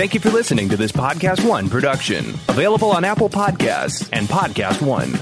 [0.00, 4.80] Thank you for listening to this Podcast One production, available on Apple Podcasts and Podcast
[4.80, 5.12] One.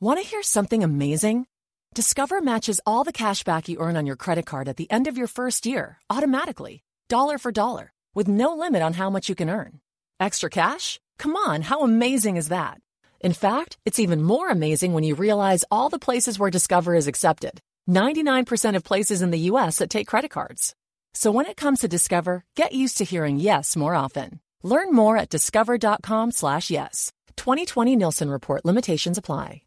[0.00, 1.46] Want to hear something amazing?
[1.94, 5.06] Discover matches all the cash back you earn on your credit card at the end
[5.06, 9.36] of your first year automatically, dollar for dollar, with no limit on how much you
[9.36, 9.78] can earn.
[10.18, 10.98] Extra cash?
[11.20, 12.80] Come on, how amazing is that?
[13.20, 17.06] In fact, it's even more amazing when you realize all the places where Discover is
[17.06, 20.74] accepted 99% of places in the US that take credit cards.
[21.12, 24.40] So when it comes to Discover, get used to hearing yes more often.
[24.62, 27.12] Learn more at discover.com/slash yes.
[27.36, 29.62] 2020 Nielsen Report limitations apply.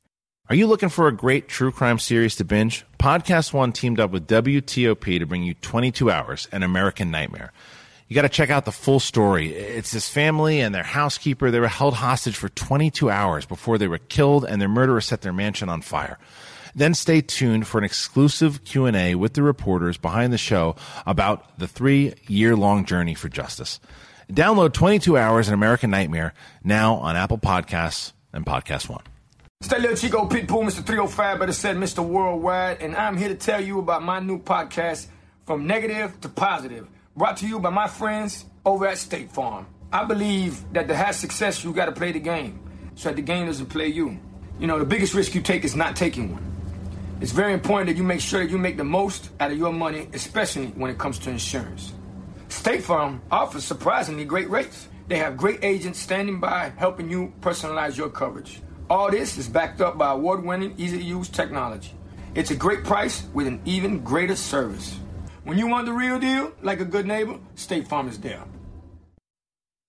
[0.49, 2.85] Are you looking for a great true crime series to binge?
[2.99, 7.53] Podcast One teamed up with WTOP to bring you 22 Hours, an American Nightmare.
[8.09, 9.53] You got to check out the full story.
[9.53, 11.49] It's this family and their housekeeper.
[11.49, 15.21] They were held hostage for 22 hours before they were killed and their murderer set
[15.21, 16.19] their mansion on fire.
[16.75, 21.67] Then stay tuned for an exclusive Q&A with the reporters behind the show about the
[21.67, 23.79] 3-year-long journey for justice.
[24.31, 29.03] Download 22 Hours an American Nightmare now on Apple Podcasts and Podcast One.
[29.69, 30.83] That little Chico Pitbull, Mr.
[30.85, 32.03] 305, better said Mr.
[32.05, 35.07] Worldwide, and I'm here to tell you about my new podcast,
[35.45, 39.67] From Negative to Positive, brought to you by my friends over at State Farm.
[39.91, 42.59] I believe that to have success, you got to play the game,
[42.95, 44.19] so that the game doesn't play you.
[44.59, 46.43] You know, the biggest risk you take is not taking one.
[47.23, 49.71] It's very important that you make sure that you make the most out of your
[49.71, 51.93] money, especially when it comes to insurance.
[52.49, 54.89] State Farm offers surprisingly great rates.
[55.07, 58.59] They have great agents standing by helping you personalize your coverage.
[58.89, 61.93] All this is backed up by award winning, easy to use technology.
[62.35, 64.99] It's a great price with an even greater service.
[65.45, 68.43] When you want the real deal, like a good neighbor, State Farm is there.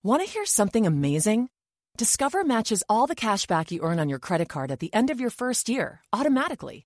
[0.03, 1.49] Want to hear something amazing?
[1.97, 5.09] Discover matches all the cash back you earn on your credit card at the end
[5.09, 6.85] of your first year automatically,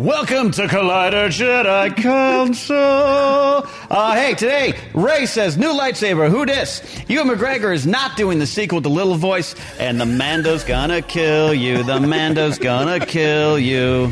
[0.00, 2.74] Welcome to Collider Jedi Council.
[2.74, 6.80] Uh, hey, today, Rey says, new lightsaber, who dis?
[7.06, 11.52] Ewan McGregor is not doing the sequel to Little Voice, and the Mando's gonna kill
[11.52, 11.82] you.
[11.82, 14.10] The Mando's gonna kill you.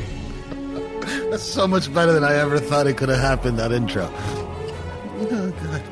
[1.30, 4.12] That's so much better than I ever thought it could have happened, that intro.
[5.30, 5.82] Oh, God.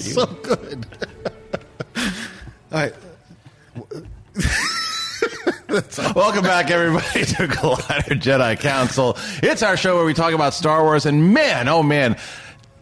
[0.00, 0.86] so good.
[2.72, 2.94] All right.
[6.14, 9.16] Welcome back, everybody, to Collider Jedi Council.
[9.42, 12.18] It's our show where we talk about Star Wars, and man, oh man,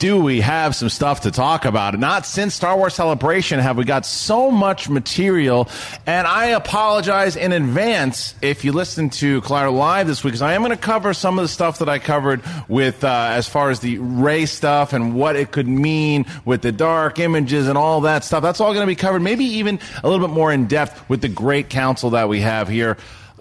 [0.02, 1.96] do we have some stuff to talk about.
[1.96, 5.68] Not since Star Wars Celebration have we got so much material,
[6.08, 10.54] and I apologize in advance if you listen to Collider Live this week, because I
[10.54, 13.70] am going to cover some of the stuff that I covered with, uh, as far
[13.70, 18.00] as the Rey stuff and what it could mean with the dark images and all
[18.00, 18.42] that stuff.
[18.42, 21.20] That's all going to be covered, maybe even a little bit more in depth with
[21.20, 22.96] the great council that we have here.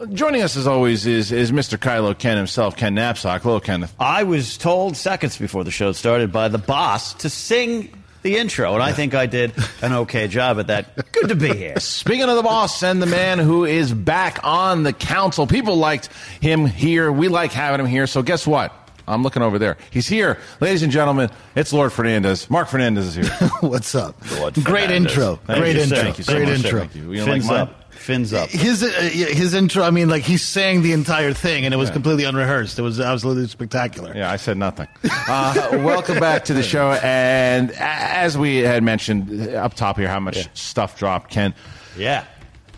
[0.10, 1.78] Joining us as always is, is Mr.
[1.78, 3.42] Kylo Ken himself, Ken Napzok.
[3.42, 3.94] Hello, Kenneth.
[4.00, 7.92] I was told seconds before the show started by the boss to sing
[8.24, 11.12] the intro, and I think I did an okay job at that.
[11.12, 11.80] Good to be here.
[11.80, 16.08] Speaking of the boss and the man who is back on the council, people liked
[16.40, 17.12] him here.
[17.12, 18.08] We like having him here.
[18.08, 18.74] So guess what?
[19.08, 19.78] I'm looking over there.
[19.92, 20.38] He's here.
[20.62, 22.50] Ladies and gentlemen, it's Lord Fernandez.
[22.50, 23.50] Marc Fernandez is here.
[23.62, 24.16] What's up?
[24.40, 25.12] Lord Great Fernandez.
[25.14, 25.36] intro.
[25.46, 25.98] Thank Great you, intro.
[25.98, 26.68] Thank you so Great much, sir.
[26.68, 26.80] intro.
[26.80, 27.12] Thank you.
[27.12, 27.60] You don't like mine?
[27.62, 27.81] up.
[28.02, 28.50] Fins up.
[28.50, 29.84] His uh, his intro.
[29.84, 32.80] I mean, like he sang the entire thing, and it was completely unrehearsed.
[32.80, 34.12] It was absolutely spectacular.
[34.16, 34.88] Yeah, I said nothing.
[35.34, 36.92] Uh, welcome back to the show.
[37.04, 41.54] And as we had mentioned uh, up top here, how much stuff dropped, Ken.
[41.98, 42.26] Yeah.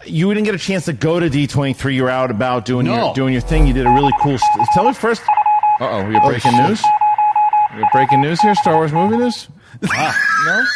[0.05, 1.95] You didn't get a chance to go to D23.
[1.95, 3.05] You were out about doing No.
[3.05, 3.65] your doing your thing.
[3.65, 4.37] You did a really cool.
[4.37, 5.21] St- Tell me first.
[5.79, 6.67] Uh oh, we're breaking shit.
[6.69, 6.83] news.
[7.75, 8.53] We're breaking news here.
[8.55, 9.47] Star Wars movie news.
[9.81, 10.11] No.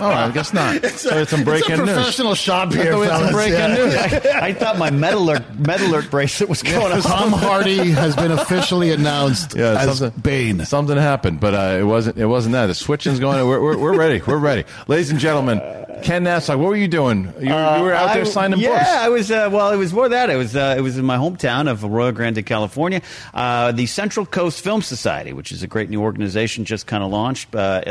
[0.00, 0.84] Oh, I guess not.
[0.84, 1.94] so it's some breaking it's a news.
[1.94, 3.32] professional shop I here, thought we had some fellas.
[3.32, 3.74] breaking Yeah.
[3.74, 4.26] news.
[4.32, 7.00] I thought my metal alert, metal alert bracelet was going on.
[7.02, 10.64] Tom Hardy has been officially announced Yeah, as something- Bane.
[10.64, 12.16] Something happened, but uh, it wasn't.
[12.16, 12.66] It wasn't that.
[12.66, 13.44] The switching's going.
[13.46, 14.20] We're, we're, we're ready.
[14.24, 15.58] We're ready, ladies and gentlemen.
[16.04, 17.24] Ken Napzok, what were you doing?
[17.40, 17.52] You, you
[17.82, 18.88] were out there I- signing yeah, books.
[18.88, 19.30] I was.
[19.32, 20.30] Uh, well, it was more that.
[20.30, 20.54] It was.
[20.54, 23.02] Uh, it was in my hometown of Arroyo Grande, California.
[23.34, 27.10] Uh, the Central Coast Film Society, which is a great new organization, just kind of
[27.10, 27.52] launched.
[27.52, 27.82] Uh,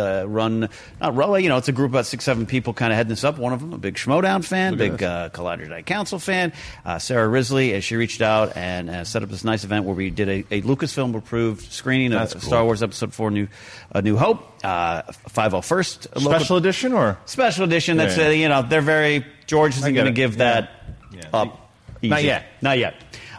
[0.64, 0.68] uh,
[1.02, 1.44] not really.
[1.44, 3.38] You know, it's a group of about six, seven people kind of heading this up.
[3.38, 6.54] One of them, a big Schmodown fan, Look big uh, Collider Night Council fan,
[6.86, 7.74] uh, Sarah Risley.
[7.74, 10.40] as she reached out and uh, set up this nice event where we did a,
[10.52, 12.42] a Lucasfilm approved screening of cool.
[12.42, 13.48] Star Wars Episode Four: New,
[13.92, 14.44] uh, New Hope.
[14.64, 17.98] uh, 501st local- Special edition or special edition.
[17.98, 18.28] That's Yeah.
[18.28, 20.38] uh, you know they're very George isn't going to give Yeah.
[20.38, 20.72] that
[21.14, 21.22] Yeah.
[21.34, 21.72] up.
[22.04, 22.28] Not easy.
[22.28, 22.46] yet.
[22.62, 22.96] Not yet.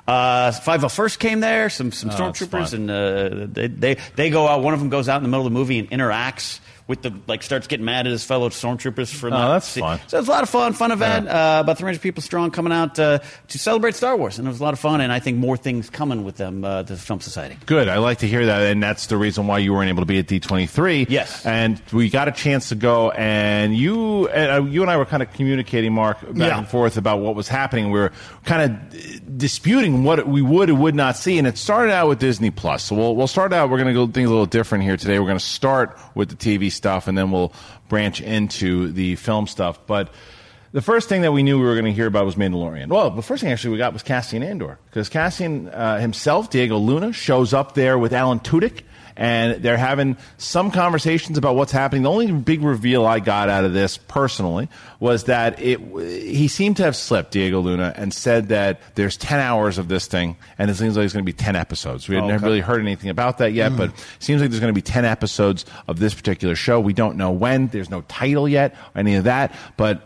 [0.07, 1.69] Uh, 501st came there.
[1.69, 4.63] Some some Oh, stormtroopers, and uh, they, they they go out.
[4.63, 7.13] One of them goes out in the middle of the movie and interacts with the
[7.29, 9.53] like starts getting mad at his fellow stormtroopers for Oh, not.
[9.53, 10.01] that's see- fun.
[10.09, 11.27] So it's a lot of fun, fun event.
[11.27, 11.59] Yeah.
[11.59, 13.19] Uh, about 300 people strong coming out uh,
[13.49, 15.01] to celebrate Star Wars, and it was a lot of fun.
[15.01, 17.57] And I think more things coming with them uh, to the Film Society.
[17.67, 17.89] Good.
[17.89, 20.19] I like to hear that, and that's the reason why you weren't able to be
[20.19, 21.07] at D23.
[21.11, 21.45] Yes.
[21.47, 25.23] and we got a chance to go, and you, uh, you and I were kind
[25.23, 26.59] of communicating, Marc, back Yeah.
[26.59, 27.91] and forth about what was happening.
[27.91, 28.13] We were
[28.45, 28.63] kind
[28.93, 32.51] of disputing what we would and would not see, and it started out with Disney
[32.51, 32.85] Plus.
[32.85, 33.69] So we'll we'll start out.
[33.71, 35.19] We're going to go things a little different here today.
[35.19, 37.53] We're going to start with the TV stuff, and then we'll
[37.89, 40.11] branch into the film stuff, but.
[40.71, 42.89] The first thing that we knew we were going to hear about was Mandalorian.
[42.89, 46.77] Well, the first thing actually we got was Cassian Andor because Cassian uh, himself, Diego
[46.77, 48.83] Luna, shows up there with Alan Tudyk,
[49.19, 52.05] and they're having some conversations about what's happening.
[52.05, 54.69] The only big reveal I got out of this personally
[55.01, 59.41] was that it he seemed to have slipped Diego Luna and said that there's 10
[59.41, 62.09] hours of this thing, and it seems like it's going to be 10 episodes.
[62.09, 62.45] We hadn't Okay.
[62.45, 65.05] really heard anything about that yet, but it seems like there's going to be 10
[65.05, 66.79] episodes of this particular show.
[66.81, 67.67] We don't know when.
[67.69, 70.03] There's no title yet or any of that, but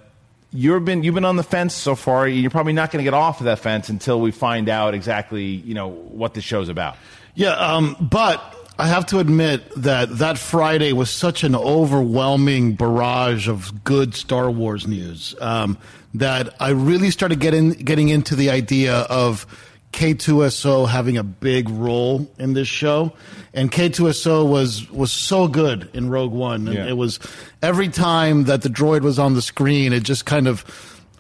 [0.54, 2.26] you've been you've been on the fence so far.
[2.26, 5.44] You're probably not going to get off of that fence until we find out exactly
[5.44, 6.96] you know what the show's about.
[7.34, 13.48] Yeah, um, but I have to admit that that Friday was such an overwhelming barrage
[13.48, 15.78] of good Star Wars news um,
[16.14, 19.46] that I really started getting getting into the idea of
[19.92, 23.12] K2SO having a big role in this show.
[23.54, 26.66] And K2SO was was so good in Rogue One.
[26.66, 26.88] And Yeah.
[26.88, 27.20] It was
[27.62, 30.64] every time that the droid was on the screen, it just kind of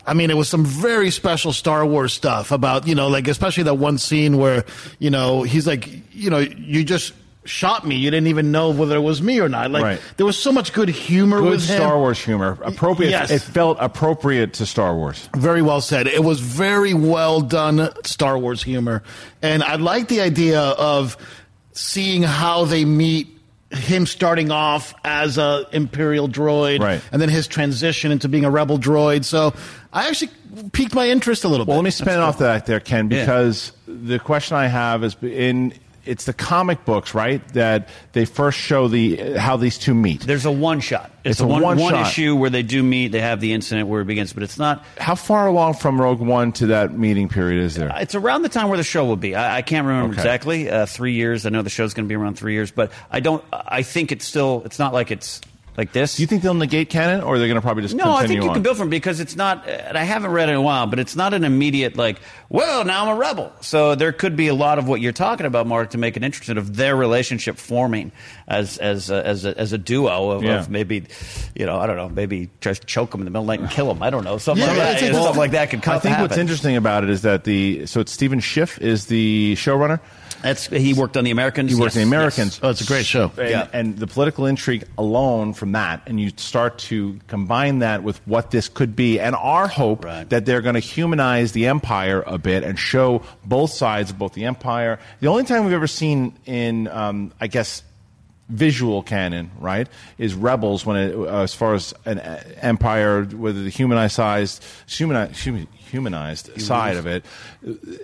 [0.04, 3.62] I mean, it was some very special Star Wars stuff about, you know, like especially
[3.64, 4.64] that one scene where,
[4.98, 7.12] you know, he's like, you know, you just
[7.44, 7.96] shot me.
[7.96, 9.70] You didn't even know whether it was me or not.
[9.70, 10.00] Like Right.
[10.16, 11.76] there was so much good humor Good with him.
[11.76, 13.10] Star Wars humor, appropriate.
[13.10, 13.30] Yes.
[13.30, 15.28] It felt appropriate to Star Wars.
[15.36, 16.06] Very well said.
[16.06, 19.02] It was very well done Star Wars humor.
[19.42, 21.16] And I like the idea of
[21.72, 23.28] seeing how they meet
[23.70, 27.00] him starting off as a imperial droid Right.
[27.10, 29.24] and then his transition into being a rebel droid.
[29.24, 29.54] So
[29.94, 30.30] I actually
[30.72, 31.70] piqued my interest a little bit.
[31.70, 33.20] Well, let me spin off that there, Ken, Yeah.
[33.20, 35.72] because the question I have is in
[36.04, 37.46] it's the comic books, right?
[37.54, 40.22] That they first show the how these two meet.
[40.22, 41.10] There's a one shot.
[41.24, 43.08] It's, It's a one, one one issue where they do meet.
[43.08, 44.84] They have the incident where it begins, but it's not.
[44.98, 47.92] How far along from Rogue One to that meeting period is there?
[48.00, 49.34] It's around the time where the show will be.
[49.36, 50.20] I, I can't remember Okay.
[50.20, 50.68] exactly.
[50.70, 51.46] Uh, three years.
[51.46, 53.44] I know the show's going to be around three years, but I don't.
[53.52, 54.62] I think it's still.
[54.64, 55.40] It's not like it's
[55.76, 56.16] like this.
[56.16, 58.26] Do you think they'll negate canon, or they're they going to probably just No, I
[58.26, 58.54] think you on?
[58.54, 59.66] can build from because it's not.
[59.66, 62.18] And I haven't read it in a while, but it's not an immediate like.
[62.50, 63.50] Well, now I'm a rebel.
[63.62, 66.22] So there could be a lot of what you're talking about, Marc, to make it
[66.22, 68.12] interesting of their relationship forming
[68.46, 70.58] as as a, as a, as a duo of, Yeah.
[70.58, 71.04] of maybe,
[71.54, 73.52] you know, I don't know, maybe try to choke them in the middle of the
[73.54, 74.02] night and kill them.
[74.02, 75.14] I don't know, something, Yeah, like, that.
[75.14, 75.96] stuff like that could come.
[75.96, 79.54] I think what's interesting about it is that the so it's Stephen Schiff is the
[79.56, 80.00] showrunner.
[80.42, 81.70] That's he worked on the Americans.
[81.70, 82.54] He worked yes, in the Americans.
[82.56, 82.60] yes.
[82.62, 83.30] Oh, it's a great show.
[83.38, 83.68] And, Yeah.
[83.72, 88.50] and the political intrigue alone from that, and you start to combine that with what
[88.50, 90.28] this could be, and our hope Right.
[90.30, 94.34] that they're going to humanize the empire a bit and show both sides of both
[94.34, 94.98] the empire.
[95.20, 97.82] The only time we've ever seen in, um, I guess,
[98.48, 99.88] visual canon, right,
[100.18, 105.36] is Rebels when it, uh, as far as an uh, empire, whether the humanized, humanized,
[105.36, 107.24] human, humanized side of it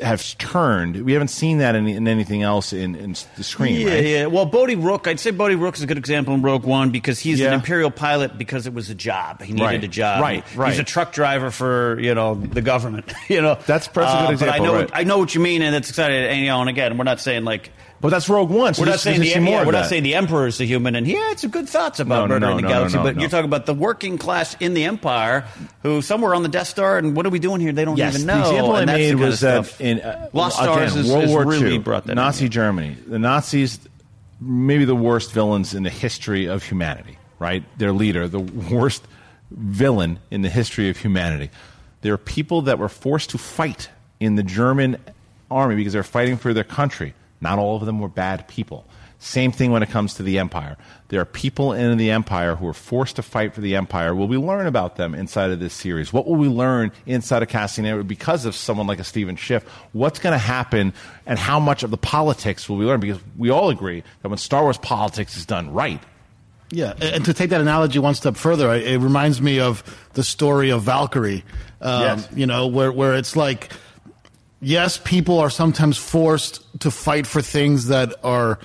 [0.02, 1.02] have turned.
[1.04, 4.04] We haven't seen that in, in anything else in, in the screen, Yeah, right?
[4.04, 4.26] yeah.
[4.26, 7.18] Well, Bodhi Rook, I'd say Bodhi Rook is a good example in Rogue One because
[7.18, 7.48] he's Yeah.
[7.48, 9.42] an Imperial pilot because it was a job.
[9.42, 10.20] He needed Right, a job.
[10.22, 10.70] right, right.
[10.70, 13.12] He's a truck driver for you know the government.
[13.28, 14.90] you know, That's- a good Uh, But I example, know, right.
[14.92, 16.16] I know what you mean, and it's exciting.
[16.24, 17.70] And you know, and again, we're not saying like.
[18.00, 18.74] But that's Rogue One.
[18.74, 21.04] So We're not saying the yeah, we're not saying the emperor is a human, and
[21.04, 22.96] he had some good thoughts about No, no, murdering no, the galaxy.
[22.96, 23.20] no, but no.
[23.22, 25.46] you're talking about the working class in the empire,
[25.82, 27.72] who somewhere on the Death Star, and what are we doing here?
[27.72, 28.34] They don't Yes, even know.
[28.36, 31.24] the example I and the made was that in uh, Lost again, Stars is, World
[31.24, 32.50] is War really II, brought that Nazi yeah.
[32.50, 33.80] Germany, the Nazis,
[34.40, 37.18] maybe the worst villains in the history of humanity.
[37.40, 39.02] Right, their leader, the worst
[39.50, 41.50] villain in the history of humanity.
[42.02, 43.90] There are people that were forced to fight
[44.20, 44.96] in the German
[45.50, 47.14] army because they're fighting for their country.
[47.40, 48.84] Not all of them were bad people.
[49.20, 50.76] Same thing when it comes to the empire.
[51.08, 54.14] There are people in the empire who are forced to fight for the empire.
[54.14, 56.12] Will we learn about them inside of this series?
[56.12, 59.64] What will we learn inside of Cassian because of someone like a Stephen Schiff?
[59.92, 60.92] What's going to happen,
[61.26, 63.00] and how much of the politics will we learn?
[63.00, 66.00] Because we all agree that when Star Wars politics is done right,
[66.70, 70.22] Yeah, and to take that analogy one step further, it it reminds me of the
[70.22, 71.42] story of Valkyrie.
[71.80, 72.28] Um, Yes.
[72.36, 73.72] You know, where where it's like,
[74.60, 78.58] yes, people are sometimes forced to fight for things that are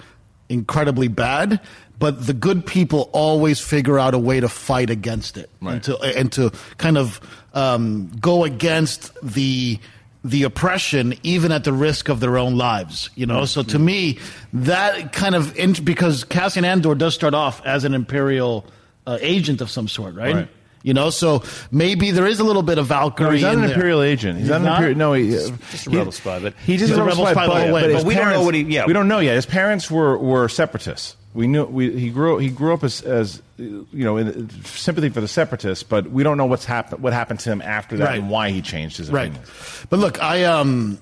[0.49, 1.59] incredibly bad,
[1.99, 5.73] but the good people always figure out a way to fight against it Right.
[5.75, 7.19] and to and to kind of
[7.53, 9.79] um, go against the
[10.25, 13.09] the oppression, even at the risk of their own lives.
[13.15, 14.19] You know, so to me,
[14.53, 18.65] that kind of because Cassian Andor does start off as an imperial
[19.05, 20.35] uh, agent of some sort, right?
[20.35, 20.47] Right.
[20.83, 23.27] You know, so maybe there is a little bit of Valkyrie.
[23.27, 23.75] No, he's not in an there.
[23.75, 24.39] imperial agent.
[24.39, 24.97] He's, not an imperial.
[24.97, 27.73] No, he, just a he- rebel spy, but- he just a rebel spy, by the
[27.73, 28.85] way, but, but his we don't know what he- yeah.
[28.85, 29.35] we don't know yet.
[29.35, 31.15] His parents were were separatists.
[31.33, 35.19] We knew we, he grew he grew up as, as you know in sympathy for
[35.21, 38.19] the separatists, but we don't know what's happened what happened to him after that Right.
[38.19, 39.29] and why he changed his Right.
[39.29, 39.43] opinion.
[39.89, 40.99] But look, I um,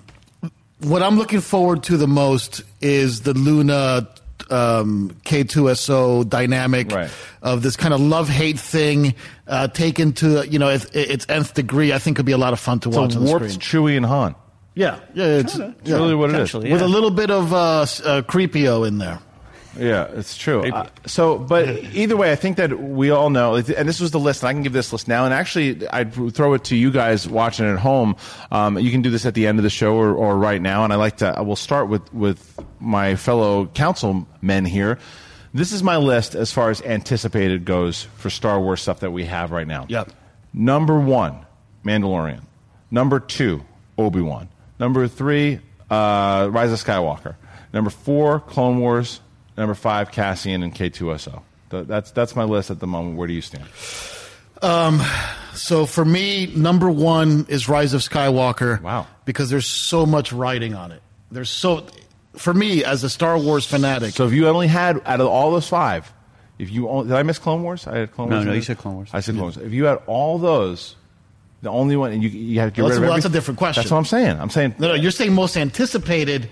[0.79, 4.07] what I'm looking forward to the most is the Luna
[4.51, 7.09] um, K2SO dynamic Right.
[7.41, 9.15] of this kind of love hate thing
[9.47, 11.93] uh, taken to you know its, its nth degree.
[11.93, 13.83] I think could be a lot of fun to watch So on the warped screen.
[13.83, 14.35] Chewie and Han.
[14.73, 15.95] Yeah, yeah, it's, That's yeah.
[15.97, 16.49] really what it is.
[16.51, 19.19] Potentially, with a little bit of uh, s- uh, Threepio in there.
[19.77, 20.63] Yeah, it's true.
[20.63, 24.19] Uh, so, but either way, I think that we all know, and this was the
[24.19, 25.25] list, and I can give this list now.
[25.25, 28.15] And actually, I'd throw it to you guys watching at home.
[28.51, 30.83] Um, you can do this at the end of the show or, or right now.
[30.83, 31.27] And I like to.
[31.27, 34.99] I will start with with my fellow councilmen here.
[35.53, 39.25] This is my list as far as anticipated goes for Star Wars stuff that we
[39.25, 39.85] have right now.
[39.89, 40.11] Yep.
[40.53, 41.45] Number one,
[41.85, 42.41] Mandalorian.
[42.89, 43.63] Number two,
[43.97, 44.49] Obi Wan.
[44.79, 45.59] Number three,
[45.89, 47.35] uh, Rise of Skywalker.
[47.73, 49.21] Number four, Clone Wars.
[49.57, 51.41] Number five, Cassian and K2SO.
[51.69, 53.17] That's that's my list at the moment.
[53.17, 53.65] Where do you stand?
[54.61, 55.01] Um,
[55.53, 58.81] So for me, number one is Rise of Skywalker.
[58.81, 59.07] Wow.
[59.25, 61.01] because there's so much writing on it.
[61.31, 61.85] There's so,
[62.33, 64.13] for me as a Star Wars fanatic.
[64.13, 66.11] So if you only had out of all those five,
[66.59, 67.85] if you only, did I miss Clone Wars?
[67.87, 68.45] I had Clone No, Wars.
[68.45, 69.09] no, in you said Clone Wars.
[69.13, 69.57] I said Clone Wars.
[69.57, 70.95] If you had all those,
[71.61, 73.21] the only one, and you you had to get Well, rid that's- of well, every-
[73.21, 73.81] that's a different question.
[73.83, 74.39] That's what I'm saying.
[74.39, 76.49] I'm saying no, no, you're saying most anticipated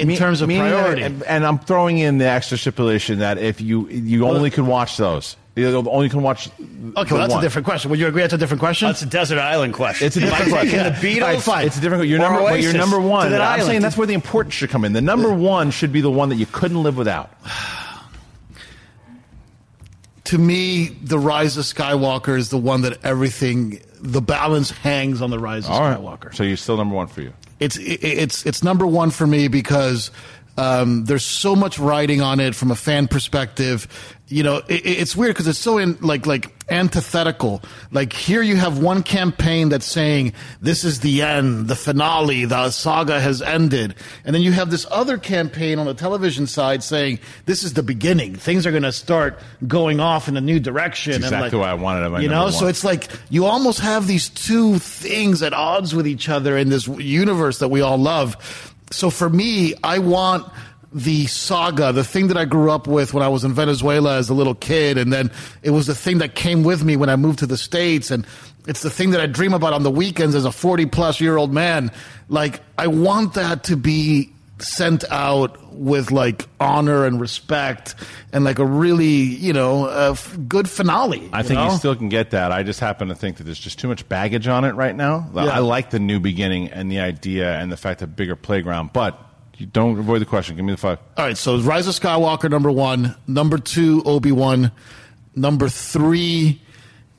[0.00, 1.02] in Me- terms of meaning priority.
[1.02, 4.96] and, and I'm throwing in the extra stipulation that if you you only could watch
[4.96, 6.48] those, you only can watch.
[6.48, 7.90] Okay, well, that's a different question.
[7.90, 8.88] Would you agree that's a different question?
[8.88, 10.06] That's a desert island question.
[10.06, 10.70] It's a different Am question.
[10.78, 11.22] taking the Beatles.
[11.22, 11.66] All right, fine.
[11.66, 12.06] It's a different.
[12.08, 13.30] Your Or number, but your Oasis number one.
[13.30, 13.66] that I'm island.
[13.66, 14.92] saying that's where the importance should come in.
[14.92, 17.30] The number one should be the one that you couldn't live without.
[20.24, 25.30] to me, the Rise of Skywalker is the one that everything, the balance hangs on
[25.30, 25.98] the Rise of All right.
[25.98, 26.34] Skywalker.
[26.34, 27.32] So you're still number one for you.
[27.60, 30.10] It's it's it's number one for me because
[30.60, 33.88] um, there's so much writing on it from a fan perspective.
[34.28, 37.62] You know, it, it's weird because it's so in like like antithetical.
[37.90, 42.70] Like here, you have one campaign that's saying this is the end, the finale, the
[42.70, 47.20] saga has ended, and then you have this other campaign on the television side saying
[47.46, 48.36] this is the beginning.
[48.36, 51.12] Things are going to start going off in a new direction.
[51.12, 54.06] That's and exactly like, why I wanted You know, so it's like you almost have
[54.06, 58.69] these two things at odds with each other in this universe that we all love.
[58.90, 60.50] So for me, I want
[60.92, 64.28] the saga, the thing that I grew up with when I was in Venezuela as
[64.28, 65.30] a little kid, and then
[65.62, 68.26] it was the thing that came with me when I moved to the States, and
[68.66, 71.36] it's the thing that I dream about on the weekends as a 40 plus year
[71.36, 71.92] old man.
[72.28, 74.32] Like, I want that to be
[74.62, 77.94] sent out with like honor and respect
[78.32, 81.28] and like a really, you know, uh, f- good finale.
[81.32, 81.70] I think know?
[81.70, 82.52] you still can get that.
[82.52, 85.30] I just happen to think that there's just too much baggage on it right now.
[85.34, 85.44] Yeah.
[85.44, 89.18] I like the new beginning and the idea and the fact that bigger playground, but
[89.56, 90.56] you don't avoid the question.
[90.56, 90.98] Give me the five.
[91.16, 93.14] All right, so Rise of Skywalker, number one.
[93.26, 94.72] Number two, Obi Wan.
[95.36, 96.60] Number three,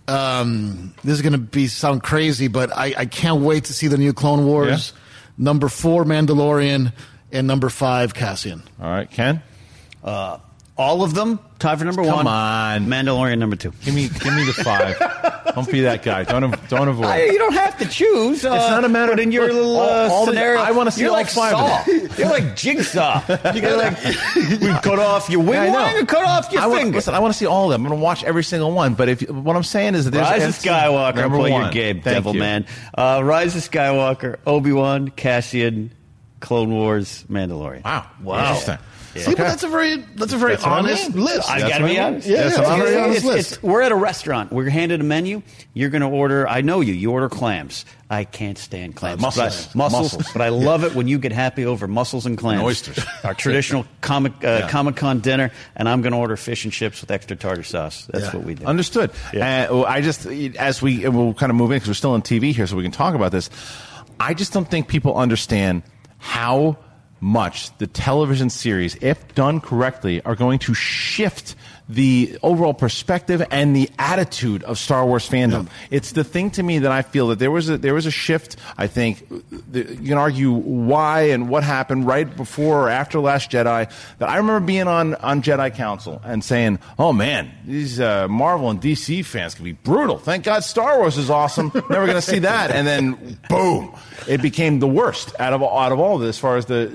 [0.08, 3.88] um, this is going to be sound crazy, but I, I can't wait to see
[3.88, 4.94] the new Clone Wars.
[5.38, 6.94] Number four, Mandalorian,
[7.32, 8.64] and number five, Cassian.
[8.82, 9.42] All right, Ken.
[10.78, 12.18] All of them tied for number Come one.
[12.26, 12.86] Come on.
[12.88, 13.72] Mandalorian number two.
[13.84, 14.98] Give me, give me the five.
[15.54, 16.24] don't be that guy.
[16.24, 17.06] Don't, don't avoid.
[17.06, 18.44] I, you don't have to choose.
[18.44, 20.60] Uh, It's not a matter but in your look, little all- uh, all the- scenario.
[20.60, 22.10] I wanna see you're all like five of them.
[22.18, 23.22] You're like Jigsaw.
[23.54, 24.04] You're like
[24.36, 25.74] we cut off your wing Yeah, I know.
[25.74, 26.96] line and cut off your I want, finger.
[26.96, 27.82] listen, I want to see all of them.
[27.86, 28.96] I'm going to watch every single one.
[28.96, 31.62] But if what I'm saying is that there's Rise of Skywalker, number play one.
[31.64, 32.40] your game, Thank Devil you.
[32.40, 32.66] Man.
[32.98, 35.92] Uh, Rise of Skywalker, Obi Wan, Cassian,
[36.42, 37.84] Clone Wars, Mandalorian.
[37.86, 38.06] Wow.
[38.22, 38.40] Wow.
[38.50, 38.78] Interesting.
[39.14, 41.26] See, but that's a very that's a very That's what I honest mean.
[41.26, 41.50] list.
[41.52, 42.28] I That's gotta be honest.
[42.28, 43.52] Yeah, That's yeah, it's a very honest It's- list.
[43.58, 44.54] it's- we're at a restaurant.
[44.54, 45.42] We're handed a menu.
[45.74, 46.48] You're going to order.
[46.48, 46.94] I know you.
[46.94, 47.84] You order clams.
[48.10, 49.20] I can't stand clams.
[49.20, 49.66] Uh, mussels.
[49.68, 50.14] But I- mussels.
[50.14, 50.32] Mussels.
[50.32, 52.60] But I love it when you get happy over mussels and clams.
[52.60, 53.06] And oysters.
[53.26, 57.02] Our traditional comic uh, Comic Con dinner, and I'm going to order fish and chips
[57.02, 58.06] with extra tartar sauce.
[58.14, 58.32] That's Yeah.
[58.38, 58.66] what we do.
[58.66, 59.12] Understood.
[59.34, 59.68] Yeah.
[59.70, 62.54] Uh, I just, as we, we'll kind of move in because we're still on TV
[62.56, 63.50] here, so we can talk about this.
[64.22, 65.84] I just don't think people understand
[66.22, 66.78] how
[67.20, 71.56] much the television series, if done correctly, are going to shift
[71.90, 75.68] the overall perspective and the attitude of Star Wars fandom.
[75.90, 78.12] It's the thing to me that I feel that there was a there was a
[78.12, 78.56] shift.
[78.78, 79.28] I think
[79.74, 83.92] you can argue why and what happened right before or after Last Jedi.
[84.20, 88.70] That I remember being on on Jedi Council and saying, "Oh man, these uh, Marvel
[88.70, 90.18] and DC fans can be brutal.
[90.18, 91.72] Thank God Star Wars is awesome.
[91.74, 93.94] Never going to see that." And then boom,
[94.28, 96.86] it became the worst out of out of all of this as far as the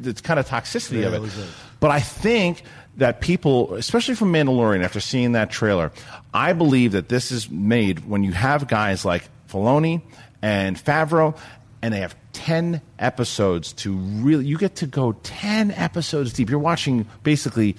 [0.00, 1.32] the kind of toxicity of it.
[1.78, 2.62] But I think
[3.00, 5.90] that people, especially from Mandalorian, after seeing that trailer,
[6.32, 10.02] I believe that this is made when you have guys like Filoni
[10.42, 11.36] and Favreau,
[11.82, 16.50] and they have 10 episodes to really, you get to go 10 episodes deep.
[16.50, 17.74] You're watching basically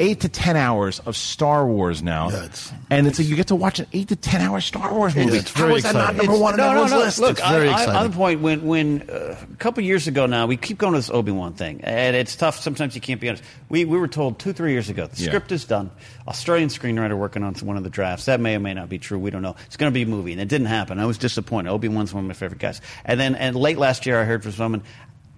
[0.00, 2.28] eight to 10 hours of Star Wars now.
[2.30, 4.92] Yeah, it's- and it's like you get to watch an eight to 10 hour Star
[4.92, 5.36] Wars movie.
[5.38, 6.26] it's How very is that not exciting.
[6.26, 6.98] number one on no, no, everyone's no.
[6.98, 7.18] list?
[7.20, 7.94] Look, It's very I, I, exciting.
[7.96, 10.98] on the point when when uh, a couple years ago now, we keep going to
[10.98, 12.58] this Obi Wan thing, and it's tough.
[12.58, 13.44] Sometimes you can't be honest.
[13.68, 15.28] We we were told two three years ago the Yeah.
[15.28, 15.90] script is done.
[16.26, 18.24] Australian screenwriter working on one of the drafts.
[18.24, 19.18] That may or may not be true.
[19.20, 19.54] We don't know.
[19.66, 20.98] It's going to be a movie, and it didn't happen.
[20.98, 21.70] I was disappointed.
[21.70, 22.80] Obi Wan's one of my favorite guys.
[23.04, 24.82] And then and late last year, I heard from someone.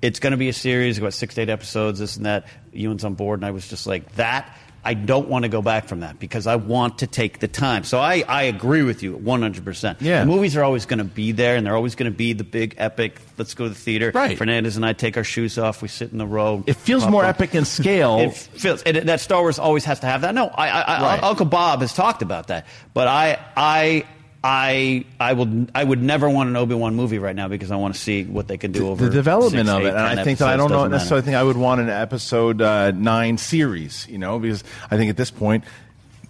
[0.03, 2.47] It's going to be a series, about six to eight episodes, this and that.
[2.73, 4.55] Ewan's on board, and I was just like, that
[4.85, 7.85] I don't want to go back from that because I want to take the time.
[7.85, 9.97] So I, I agree with you 100%.
[10.01, 10.21] Yeah.
[10.21, 12.43] The movies are always going to be there, and they're always going to be the
[12.43, 14.11] big epic, let's go to the theater.
[14.13, 14.37] Right.
[14.37, 16.65] Fernandez and I take our shoes off, we sit in the row.
[16.67, 18.21] It feels more epic in scale.
[18.33, 20.35] It feels and that Star Wars always has to have that.
[20.35, 24.05] No, I, I, I, Uncle Bob has talked about that, but I, I,
[24.45, 27.77] I, I would, I would never want an Obi Wan movie right now because I
[27.77, 29.99] want to see what they can do over the development six, of eight, it, and
[29.99, 30.99] I think that I don't know doesn't matter.
[30.99, 35.11] necessarily think I would want an episode uh, nine series, you know, because I think
[35.11, 35.65] at this point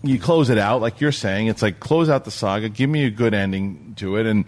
[0.02, 1.47] you close it out like you're saying.
[1.47, 4.45] It's like close out the saga, give me a good ending to it, and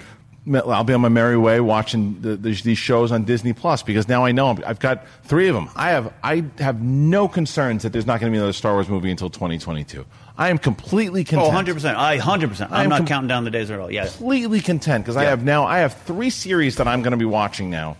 [0.52, 4.08] I'll be on my merry way watching the, the, these shows on Disney Plus because
[4.08, 5.70] now I know I'm- I've got three of them.
[5.74, 8.90] I have I have no concerns that there's not going to be another Star Wars
[8.90, 10.04] movie until 2022.
[10.36, 11.46] I am completely Oh, content.
[11.48, 11.96] 100 percent.
[11.98, 12.72] I 100 percent.
[12.72, 13.90] I am I'm not com- counting down the days at all.
[13.90, 14.06] Yeah.
[14.06, 17.24] completely content because I have now I have three series that I'm going to be
[17.24, 17.96] watching now.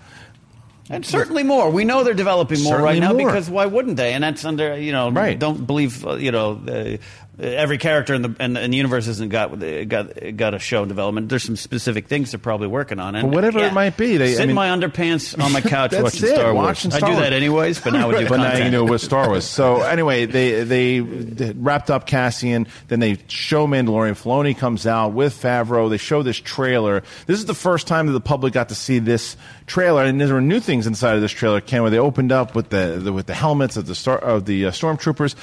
[0.90, 1.70] And certainly more.
[1.70, 3.26] We know they're developing more Certainly right now more.
[3.28, 4.12] because why wouldn't they?
[4.12, 5.10] And that's under you know.
[5.10, 5.38] Right.
[5.38, 6.98] Don't believe uh, you know.
[7.36, 10.88] Every character in the in, in the universe hasn't got got got a show in
[10.88, 11.28] development.
[11.28, 13.16] There's some specific things they're probably working on.
[13.16, 15.61] And But whatever it might be, they- sit I mean- in my underpants on my
[15.61, 16.64] couch watching it, Star Wars.
[16.64, 17.18] watching I do Wars.
[17.18, 19.44] that anyways, but now with your but now you know with Star Wars.
[19.44, 22.68] So anyway, they they wrapped up Cassian.
[22.87, 24.12] Then they show Mandalorian.
[24.14, 25.90] Filoni comes out with Favreau.
[25.90, 27.02] They show this trailer.
[27.26, 30.32] This is the first time that the public got to see this trailer, and there
[30.35, 31.61] were new things inside of this trailer.
[31.61, 34.44] Ken, where they opened up with the, the with the helmets of the star of
[34.44, 35.35] the uh, stormtroopers,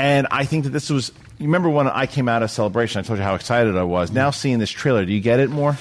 [0.00, 1.12] and I think that this was.
[1.38, 2.98] You remember when I came out of Celebration?
[2.98, 4.10] I told you how excited I was.
[4.10, 5.76] Now seeing this trailer, do you get it more?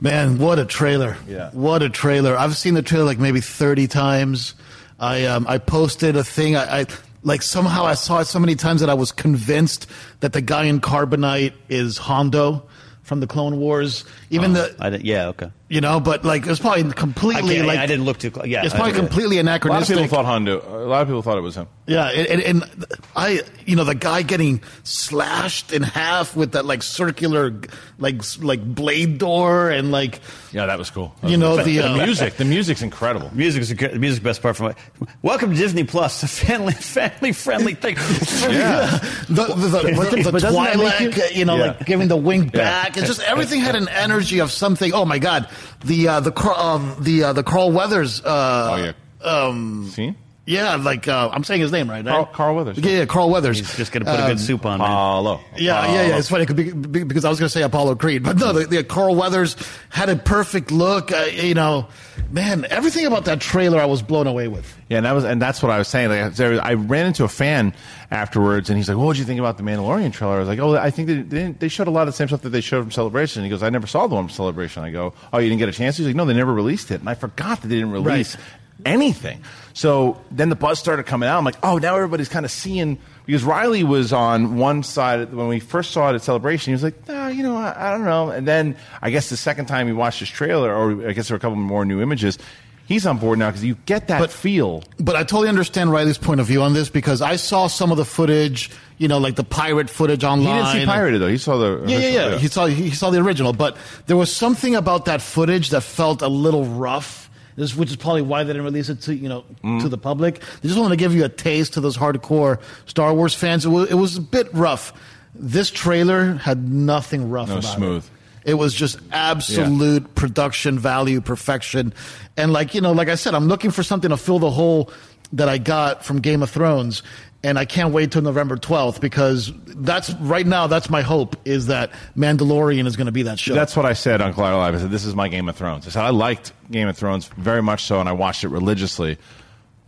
[0.00, 1.16] Man, what a trailer!
[1.28, 1.50] Yeah.
[1.52, 2.36] What a trailer!
[2.36, 4.54] I've seen the trailer like maybe thirty times.
[4.98, 6.56] I um, I posted a thing.
[6.56, 6.86] I, I
[7.22, 9.86] like somehow I saw it so many times that I was convinced
[10.20, 12.66] that the guy in Carbonite is Hondo
[13.02, 14.04] from the Clone Wars.
[14.30, 15.50] Even the I did, yeah, okay.
[15.70, 18.30] You know, but like it's probably completely can't- like I didn't look too.
[18.30, 18.46] close.
[18.46, 19.96] Yeah, it's probably completely anachronistic.
[19.96, 20.84] A lot of people thought Hondo.
[20.84, 21.68] A lot of people thought it was him.
[21.86, 22.84] Yeah, and, and, and
[23.16, 27.54] I, you know, the guy getting slashed in half with that like circular,
[27.98, 30.20] like like blade door, and like
[30.52, 31.14] Yeah, that was cool.
[31.24, 32.34] You know, the, uh, music.
[32.36, 33.30] The music's incredible.
[33.34, 34.76] Music's the music's best part from it.
[35.22, 37.94] Welcome to Disney Plus, a family family friendly thing.
[37.96, 38.98] Yeah.
[39.28, 41.66] the the, the, But- the, but doesn't that make Twi'lek, you- you know, Yeah.
[41.66, 42.50] like giving the wing Yeah.
[42.50, 42.96] back.
[42.96, 44.92] It's just everything had an energy of something.
[44.92, 45.48] Oh my god,
[45.84, 48.20] the uh, the um, the uh, the Carl Weathers.
[48.24, 48.92] Uh, Oh, yeah.
[49.22, 50.14] Um, See?
[50.50, 52.04] Yeah, like uh, I'm saying his name right.
[52.04, 52.32] Carl- right?
[52.32, 52.78] Carl Weathers.
[52.78, 53.58] Yeah, yeah, Carl Weathers.
[53.58, 54.90] He's just going to put a Um, good soup on, man.
[54.90, 55.40] Apollo.
[55.56, 56.18] Yeah, yeah, yeah.
[56.18, 58.52] It's funny 'cause be- be- because I was going to say Apollo Creed, but no,
[58.52, 59.56] the, the Carl Weathers
[59.88, 61.12] had a perfect look.
[61.12, 61.88] Uh, you know,
[62.30, 64.76] man, everything about that trailer I was blown away with.
[64.88, 66.08] Yeah, and that was, and that's what I was saying.
[66.08, 67.72] Like, there, I ran into a fan
[68.10, 70.58] afterwards, and he's like, "What did you think about the Mandalorian trailer?" I was like,
[70.58, 72.50] "Oh, I think they, they, didn't- they showed a lot of the same stuff that
[72.50, 75.12] they showed from Celebration." he goes, "I never saw the one from Celebration." I go,
[75.32, 77.14] "Oh, you didn't get a chance?" He's like, "No, they never released it," and I
[77.14, 78.44] forgot that they didn't release Right.
[78.84, 79.42] Anything.
[79.72, 81.38] So then the buzz started coming out.
[81.38, 85.46] I'm like, "Oh, now everybody's kind of seeing." Because Riley was on one side when
[85.46, 86.70] we first saw it at Celebration.
[86.70, 89.36] He was like, nah, you know, I, I don't know." And then I guess the
[89.36, 92.00] second time he watched this trailer, or I guess there were a couple more new
[92.02, 92.38] images.
[92.86, 94.82] He's on board now because you get that But- feel.
[94.98, 97.96] But I totally understand Riley's point of view on this because I saw some of
[97.98, 100.64] the footage, you know, like the pirate footage online.
[100.64, 101.28] He didn't see pirated though.
[101.28, 102.38] He saw the Yeah, yeah, yeah.
[102.38, 106.20] He saw he saw the original, but there was something about that footage that felt
[106.20, 107.29] a little rough.
[107.60, 109.80] This, which is probably why they didn't release it to you know Mm-hmm.
[109.80, 110.40] to the public.
[110.62, 113.66] They just wanted to give you a taste to those hardcore Star Wars fans.
[113.66, 114.92] It was, it was a bit rough.
[115.34, 118.04] This trailer had nothing rough No, about smooth.
[118.44, 118.50] it.
[118.52, 121.92] It was just absolute production value, perfection.
[122.38, 124.90] And like, you know, like I said, I'm looking for something to fill the hole
[125.32, 127.02] that I got from Game of Thrones.
[127.42, 131.68] And I can't wait till November 12th because that's right now, that's my hope is
[131.68, 133.54] that Mandalorian is going to be that show.
[133.54, 134.74] That's what I said on Collider Live.
[134.74, 135.86] I said, this is my Game of Thrones.
[135.86, 139.16] I said, I liked Game of Thrones very much so, and I watched it religiously.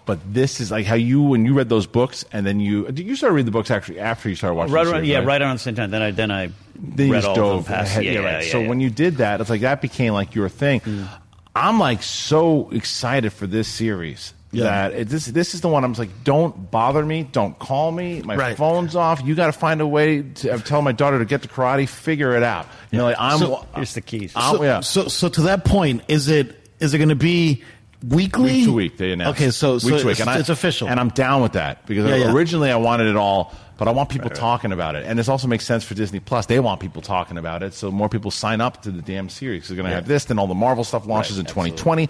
[0.06, 3.00] But this is like how you, when you read those books, and then you, did
[3.06, 5.18] you start reading the books actually after you started watching Right the around, series, yeah,
[5.18, 5.90] right around the same time.
[5.90, 7.90] Then I then I Then you read just all dove past.
[7.90, 8.04] ahead.
[8.06, 8.44] Yeah, Yeah, yeah, right.
[8.46, 8.68] yeah, so yeah.
[8.68, 10.80] when you did that, it's like that became like your thing.
[10.80, 11.06] Mm.
[11.54, 14.32] I'm like so excited for this series.
[14.52, 14.64] Yeah.
[14.64, 18.20] That it, this this is the one I'm like, don't bother me, don't call me,
[18.22, 18.56] my Right.
[18.56, 19.22] phone's off.
[19.24, 21.48] You got to find a way to uh, I'm telling my daughter to get to
[21.48, 22.66] karate, figure it out.
[22.90, 23.38] You know, like I'm.
[23.38, 24.32] So- Here's the keys.
[24.32, 24.80] So, yeah.
[24.80, 27.62] so, so to that point, is it is it going to be
[28.06, 28.52] weekly?
[28.52, 29.40] week to week they announced.
[29.40, 30.88] Okay, so, so week to week, it's, and I- it's official.
[30.88, 32.32] and I'm down with that because Yeah, yeah.
[32.34, 35.48] originally I wanted it all, but I want people talking about it, and this also
[35.48, 36.46] makes sense for Disney Plus.
[36.46, 39.68] They want people talking about it, so more people sign up to the damn series.
[39.68, 42.08] They're going to have this, then all the Marvel stuff launches in 2020.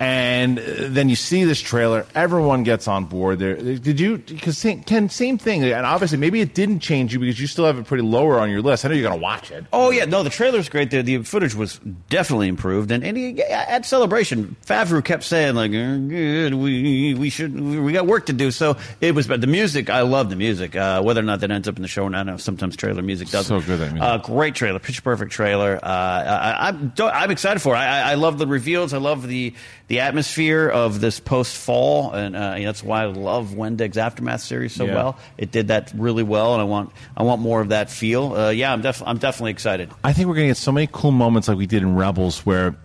[0.00, 3.38] And then you see this trailer, everyone gets on board.
[3.38, 4.18] There, did you?
[4.18, 7.78] Because Ken, same thing, and obviously maybe it didn't change you because you still have
[7.78, 8.84] it pretty lower on your list.
[8.84, 9.64] I know you're going to watch it.
[9.72, 10.90] Oh yeah, no, the trailer's great.
[10.90, 11.78] The, the footage was
[12.08, 17.30] definitely improved, and, and he, at celebration, Favreau kept saying like, "Uh, "Good, we we
[17.30, 20.36] should we got work to do." So it was, but the music, I love the
[20.36, 20.74] music.
[20.74, 22.38] Uh, whether or not that ends up in the show or not, I don't know
[22.38, 23.46] sometimes trailer music does.
[23.46, 23.80] So good.
[24.00, 25.76] Uh, great trailer, pitch perfect trailer.
[25.76, 27.78] Uh, I, I'm I'm excited for it.
[27.78, 28.92] I I love the reveals.
[28.92, 29.54] I love the
[29.88, 34.72] the atmosphere of this post fall, and uh, that's why I love Wendig's Aftermath series
[34.74, 34.94] so Yeah.
[34.94, 35.18] well.
[35.36, 38.34] It did that really well, and I want I want more of that feel.
[38.34, 39.90] Uh, yeah, I'm def- I'm definitely excited.
[40.02, 42.40] I think we're going to get so many cool moments like we did in Rebels,
[42.46, 42.76] where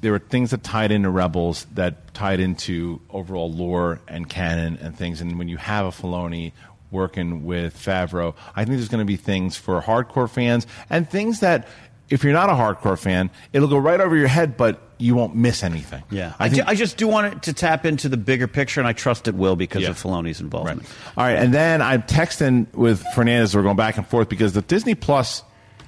[0.00, 4.96] there were things that tied into Rebels that tied into overall lore and canon and
[4.96, 5.20] things.
[5.20, 6.52] And when you have a Filoni
[6.90, 11.40] working with Favreau, I think there's going to be things for hardcore fans and things
[11.40, 11.68] that,
[12.10, 15.34] if you're not a hardcore fan, it'll go right over your head, but you won't
[15.34, 16.02] miss anything.
[16.10, 16.62] Yeah, I I, think.
[16.62, 19.28] ju- I just do want it to tap into the bigger picture, and I trust
[19.28, 19.90] it will because Yeah.
[19.90, 20.40] of Filoni's Right.
[20.40, 20.82] involvement.
[21.16, 23.54] All right, and then I'm texting with Fernandez.
[23.56, 25.42] We're going back and forth because the Disney Plus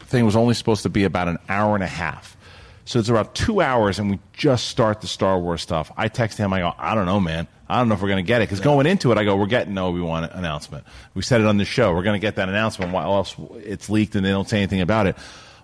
[0.06, 2.36] thing was only supposed to be about an hour and a half.
[2.84, 5.92] So it's about two hours, and we just start the Star Wars stuff.
[5.96, 6.52] I text him.
[6.52, 7.46] I go, I don't know, man.
[7.68, 9.36] I don't know if we're going to get it because going into it, I go,
[9.36, 10.84] we're getting no Obi Wan announcement.
[11.14, 11.94] We said it on the show.
[11.94, 12.92] We're going to get that announcement.
[12.92, 15.16] Why else it's leaked and they don't say anything about it?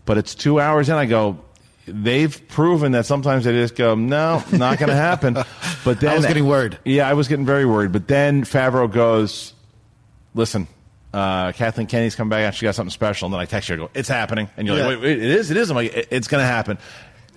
[0.08, 0.94] But it's two hours in.
[0.94, 1.38] I go.
[1.86, 5.34] They've proven that sometimes they just go, no, not going to happen.
[5.84, 6.78] But then I was getting worried.
[6.82, 7.92] Yeah, I was getting very worried.
[7.92, 9.52] But then Favreau goes,
[10.34, 10.66] listen,
[11.12, 13.26] uh, Kathleen Kennedy's coming back and she got something special.
[13.26, 14.48] And then I text you, I go, it's happening.
[14.56, 14.86] And you're Yeah.
[14.86, 15.50] like, wait, wait, it is?
[15.50, 15.68] It is?
[15.68, 16.78] I'm like, "It- it's going to happen.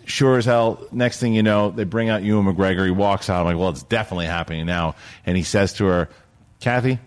[0.05, 0.81] Sure as hell.
[0.93, 2.86] Next thing you know, they bring out Ewan McGregor.
[2.86, 3.41] He walks out.
[3.41, 4.95] I'm like, well, it's definitely happening now.
[5.25, 6.10] And he says to her,
[6.62, 6.99] Kathy,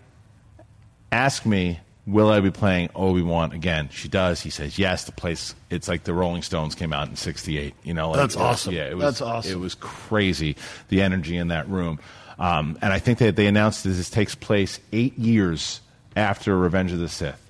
[1.11, 3.89] ask me, will I be playing Obi Wan again?
[3.91, 4.41] She does.
[4.41, 5.05] He says yes.
[5.05, 7.75] The place, it's like the Rolling Stones came out in '68.
[7.83, 8.75] You know, like, That's awesome.
[8.75, 9.53] Yeah, it was, That's awesome.
[9.53, 10.57] It was crazy
[10.89, 11.99] the energy in that room.
[12.39, 15.81] Um, and I think that they announced that this takes place eight years
[16.17, 17.41] after Revenge of the Sith.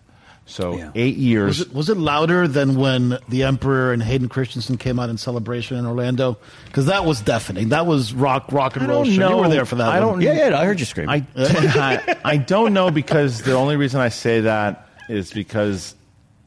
[0.47, 0.91] So Yeah.
[0.95, 1.59] eight years.
[1.59, 5.17] Was it, was it louder than when the Emperor and Hayden Christensen came out in
[5.17, 6.37] Celebration in Orlando?
[6.67, 7.71] Because that was deafening.
[7.71, 9.05] That was rock, rock and I roll.
[9.05, 9.21] don't shit.
[9.21, 9.31] know.
[9.31, 9.89] You were there for that.
[9.89, 10.15] I one.
[10.15, 11.09] don't- Yeah, yeah, I heard you scream.
[11.09, 15.95] I, I, I don't know because the only reason I say that is because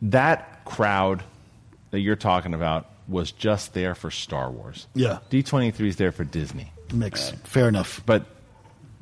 [0.03, 1.23] that crowd
[1.91, 4.85] that you're talking about was just there for Star Wars.
[4.93, 5.19] Yeah.
[5.31, 6.71] D23 is there for Disney.
[6.93, 7.31] mix.
[7.45, 8.01] Fair enough.
[8.05, 8.25] But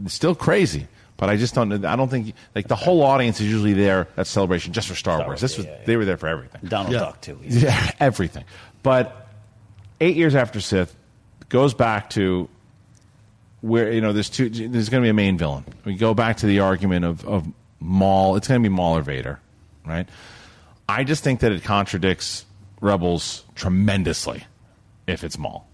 [0.08, 0.88] still crazy.
[1.18, 1.86] But I just don't.
[1.86, 5.26] I don't think like the whole audience is usually there at celebration just for Star,
[5.26, 5.40] Wars.
[5.40, 6.62] This was they were there for everything.
[6.68, 7.00] Donald Yeah.
[7.00, 7.38] Duck too.
[7.42, 8.44] He's- Yeah, everything.
[8.84, 9.28] But
[10.02, 10.94] eight years after Sith
[11.48, 12.50] goes back to
[13.62, 14.50] where you know there's two.
[14.50, 15.64] There's going to be a main villain.
[15.86, 17.48] We go back to the argument of of
[17.80, 18.36] Maul.
[18.36, 19.40] It's going to be Maul or Vader,
[19.86, 20.10] right?
[20.90, 22.46] I just think that it contradicts
[22.82, 24.44] Rebels tremendously
[25.08, 25.65] if it's Maul.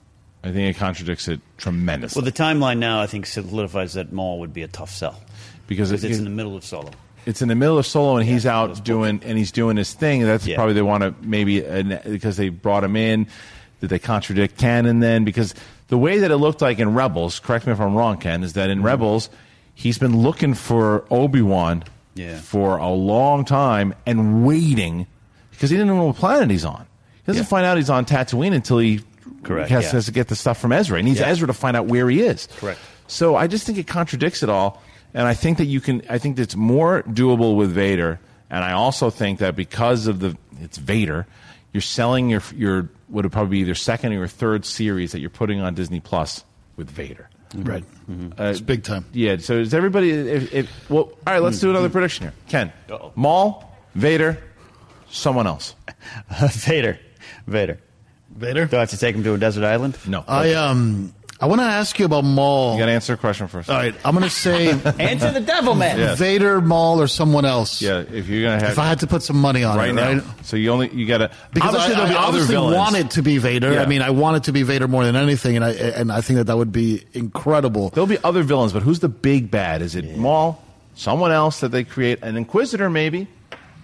[0.43, 4.39] I think it contradicts it tremendously Well, the timeline now I think solidifies that Maul
[4.39, 5.19] would be a tough sell
[5.67, 6.89] because because it- it's in the middle of Solo.
[7.25, 10.23] it's in the middle of solo and he's out doing and he's doing his thing.
[10.23, 10.55] That's Yeah.
[10.55, 13.27] probably they want to maybe uh, because they brought him in.
[13.79, 15.23] Did they contradict canon then?
[15.23, 15.53] Because
[15.89, 18.53] the way that it looked like in Rebels, correct me if I'm wrong, Ken, is
[18.53, 18.79] that Mm-hmm.
[18.79, 19.29] in Rebels
[19.75, 21.83] he's been looking for Obi Wan
[22.15, 22.37] Yeah.
[22.39, 25.05] for a long time and waiting
[25.51, 26.85] because he didn't know what planet he's on.
[27.25, 27.47] He doesn't Yeah.
[27.47, 29.01] find out he's on Tatooine until he
[29.43, 29.91] Correct, has, yeah.
[29.91, 30.97] has to get the stuff from Ezra.
[30.97, 31.27] He needs Yeah.
[31.27, 32.47] Ezra to find out where he is.
[32.57, 32.79] Correct.
[33.07, 34.81] So I just think it contradicts it all,
[35.13, 36.01] and I think that you can.
[36.09, 40.37] I think it's more doable with Vader, and I also think that because of the
[40.61, 41.27] it's Vader,
[41.73, 45.19] you're selling your your what would probably be either second or your third series that
[45.19, 46.45] you're putting on Disney Plus
[46.77, 47.29] with Vader.
[47.49, 47.69] Mm-hmm.
[47.69, 47.83] Right.
[48.09, 48.41] Mm-hmm.
[48.41, 49.05] Uh, it's big time.
[49.11, 49.37] Yeah.
[49.37, 50.11] So is everybody?
[50.11, 51.41] If, if, well, all right.
[51.41, 51.93] Let's do another mm-hmm.
[51.93, 52.33] prediction here.
[52.47, 53.11] Ken, Uh-oh.
[53.15, 54.41] Maul, Vader,
[55.09, 55.75] someone else.
[56.51, 56.97] Vader.
[57.47, 57.79] Vader.
[58.35, 58.65] Vader.
[58.65, 59.97] Do I have to take him to a desert island?
[60.07, 60.23] No.
[60.27, 62.73] I um I want to ask you about Maul.
[62.73, 63.67] you got to answer a question first.
[63.67, 65.97] All right, I'm going to say Answer the devil man.
[65.97, 66.13] Yeah.
[66.13, 67.81] Vader, Maul, or someone else.
[67.81, 69.93] Yeah, if you're gonna have If I had to put some money on right it,
[69.93, 70.23] now, right?
[70.43, 72.75] so you only you got to Because obviously I, there'll be I other obviously villains.
[72.77, 73.73] want it to be Vader.
[73.73, 73.81] Yeah.
[73.81, 76.21] I mean, I want it to be Vader more than anything, and I and I
[76.21, 77.89] think that that would be incredible.
[77.89, 79.81] There'll be other villains, but who's the big bad?
[79.81, 80.63] Is it Maul?
[80.93, 82.19] Someone else that they create?
[82.21, 83.27] An Inquisitor, maybe?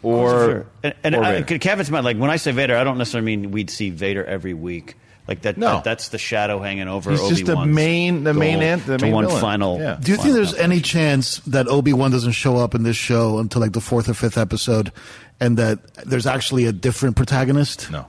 [0.08, 0.66] Or, Sure.
[0.84, 1.60] And, and or I, Vader?
[1.60, 4.54] Kevin's mind, like when I say Vader, I don't necessarily mean we'd see Vader every
[4.54, 4.96] week.
[5.28, 5.74] Like that, No.
[5.74, 7.12] that that's the shadow hanging over.
[7.12, 9.42] He's just the Obi-Wan's main- the main goal ant- the to main one villain.
[9.42, 9.78] final.
[9.78, 9.98] Yeah.
[10.00, 12.96] Do you think final there's any chance that Obi Wan doesn't show up in this
[12.96, 14.94] show until like the fourth or fifth episode,
[15.42, 17.92] and that there's actually a different protagonist?
[17.92, 18.06] No.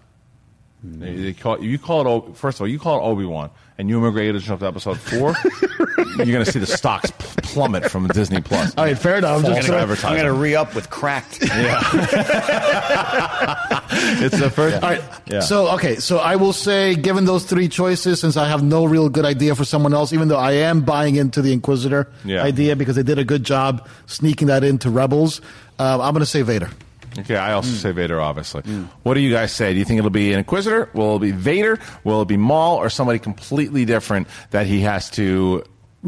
[0.83, 3.89] They, they call, you call it, first of all, you call it Obi Wan, and
[3.89, 5.35] you McGregor doesn't show up to episode four,
[5.99, 8.77] you're going to see the stocks pl- plummet from Disney Plus.
[8.79, 9.39] All right, fair enough.
[9.39, 11.39] I'm False just I'm going to re up with cracked.
[14.21, 14.77] It's the first.
[14.83, 15.03] All right.
[15.27, 15.41] Yeah.
[15.41, 15.97] So okay.
[15.97, 19.55] So I will say, given those three choices, since I have no real good idea
[19.55, 22.43] for someone else, even though I am buying into the Inquisitor Yeah.
[22.43, 25.41] idea because they did a good job sneaking that into Rebels,
[25.79, 26.71] uh, I'm going to say Vader.
[27.19, 27.77] Okay, I also hmm.
[27.77, 28.63] say Vader, obviously.
[29.03, 29.73] What do you guys say?
[29.73, 30.89] Do you think it'll be an Inquisitor?
[30.95, 31.79] Will it be Vader?
[32.05, 35.65] Will it be Maul or somebody completely different that he has to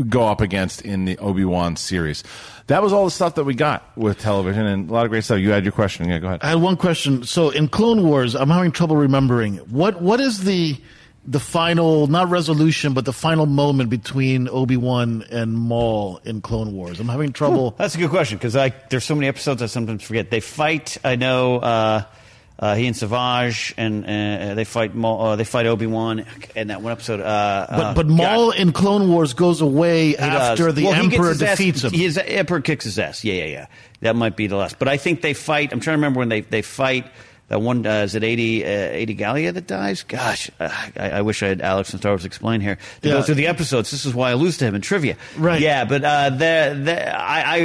[0.08, 2.22] go up against in the Obi Wan series?
[2.68, 5.24] That was all the stuff that we got with television and a lot of great
[5.24, 5.40] stuff.
[5.40, 6.08] You had your question.
[6.08, 6.40] Yeah, go ahead.
[6.42, 7.24] I had one question.
[7.24, 10.76] So in Clone Wars, I'm having trouble remembering what what is the
[11.26, 16.72] the final not resolution, but the final moment between Obi Wan and Maul in Clone
[16.72, 16.98] Wars.
[16.98, 17.74] I'm having trouble.
[17.78, 18.54] That's a good question because
[18.88, 20.30] there's so many episodes I sometimes forget.
[20.30, 20.96] They fight.
[21.04, 22.04] I know uh,
[22.58, 24.94] uh, he and Savage, and uh, they fight.
[24.94, 26.24] Maul, uh, they fight Obi Wan,
[26.56, 27.20] and that one episode.
[27.20, 31.92] Uh, But but Maul in Clone Wars goes away after the Emperor defeats him.
[31.92, 33.24] His Emperor kicks his ass.
[33.24, 33.66] Yeah, yeah, yeah.
[34.00, 34.78] That might be the last.
[34.78, 35.72] But I think they fight.
[35.72, 37.06] I'm trying to remember when they they fight.
[37.50, 40.04] That one uh, is it Adi, uh, Adi Gallia that dies?
[40.04, 42.78] Gosh, uh, I, I wish I had Alex and Star Wars explain here.
[43.02, 43.14] to Yeah.
[43.16, 43.90] go through the episodes.
[43.90, 45.16] This is why I lose to him in trivia.
[45.36, 45.60] Right.
[45.60, 47.56] Yeah, but uh, the, the, I, I,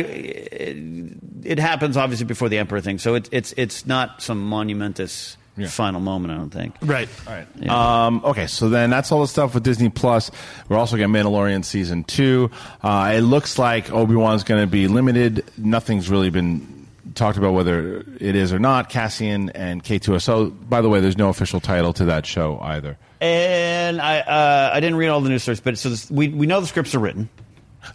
[1.43, 5.37] it happens obviously before the Emperor thing, so it, it's it's not some monumentous
[5.69, 6.33] final moment.
[6.33, 6.75] I don't think.
[6.81, 7.07] right.
[7.27, 7.69] All right.
[7.69, 10.31] Um, okay, so then that's all the stuff with Disney Plus.
[10.67, 12.49] We're also getting Mandalorian season two.
[12.83, 15.45] Uh, it looks like Obi Wan's going to be limited.
[15.57, 16.74] Nothing's really been
[17.15, 18.89] talked about whether it is or not.
[18.89, 20.69] Cassian and K2SO.
[20.69, 22.97] By the way, there's no official title to that show either.
[23.21, 26.45] And I uh, I didn't read all the news stories, but so this, we we
[26.45, 27.29] know the scripts are written.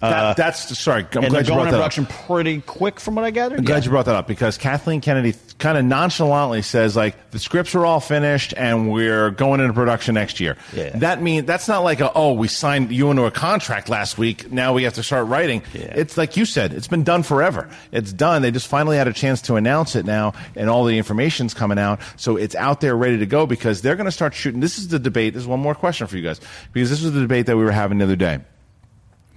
[0.02, 1.06] Uh, that, that's sorry.
[1.12, 1.92] I'm and glad you going brought into that up.
[1.92, 3.58] production pretty quick, from what I gathered.
[3.58, 3.84] I'm glad Yeah.
[3.84, 7.84] you brought that up because Kathleen Kennedy kind of nonchalantly says like the scripts are
[7.84, 10.56] all finished and we're going into production next year.
[10.74, 10.90] Yeah.
[10.98, 14.50] That mean that's not like a oh we signed you into a contract last week
[14.50, 15.62] now we have to start writing.
[15.74, 15.92] Yeah.
[15.94, 17.68] It's like you said it's been done forever.
[17.92, 18.40] It's done.
[18.40, 21.78] They just finally had a chance to announce it now and all the information's coming
[21.78, 24.60] out so it's out there ready to go because they're going to start shooting.
[24.60, 25.34] This is the debate.
[25.34, 26.40] This is one more question for you guys
[26.72, 28.38] because this was the debate that we were having the other day.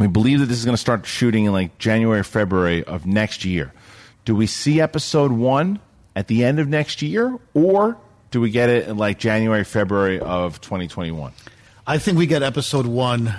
[0.03, 3.45] We believe that this is going to start shooting in like January, February of next
[3.45, 3.71] year.
[4.25, 5.79] Do we see episode one
[6.13, 7.95] at the end of next year, or
[8.29, 11.31] do we get it in like January, February of 2021?
[11.87, 13.33] I think we get episode one.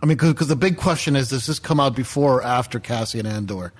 [0.00, 3.26] I mean, because the big question is, does this come out before or after Cassian
[3.26, 3.72] Andor?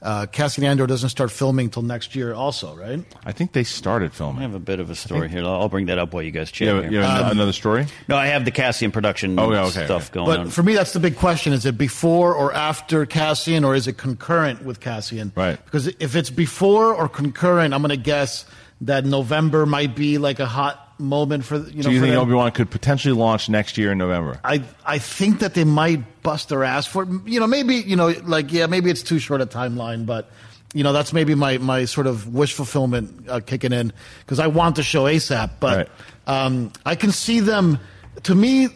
[0.00, 3.04] Uh, Cassian Andor doesn't start filming until next year, also, right?
[3.24, 4.38] I think they started filming.
[4.38, 5.40] I have a bit of a story here.
[5.44, 6.68] I'll I'll bring that up while you guys chat.
[6.68, 6.92] You have, here.
[6.92, 7.86] you have another story?
[8.06, 10.14] no, I have the Cassian production Oh, yeah, okay, stuff okay.
[10.14, 10.50] going But on.
[10.50, 13.94] for me, that's the big question: is it before or after Cassian, or is it
[13.98, 15.32] concurrent with Cassian?
[15.34, 15.62] Right.
[15.64, 18.44] Because if it's before or concurrent, I'm going to guess
[18.82, 21.88] that November might be like a hot moment for you know.
[21.88, 22.14] Do you think.
[22.14, 24.40] Obi Wan could potentially launch next year in November?
[24.44, 27.08] I I think that they might bust their ass for it.
[27.26, 30.30] You know, maybe you know, like yeah, maybe it's too short a timeline, but
[30.74, 34.48] you know, that's maybe my my sort of wish fulfillment uh, kicking in because I
[34.48, 35.50] want the show ASAP.
[35.60, 35.88] But
[36.26, 37.78] um, I can see them.
[38.24, 38.68] To me,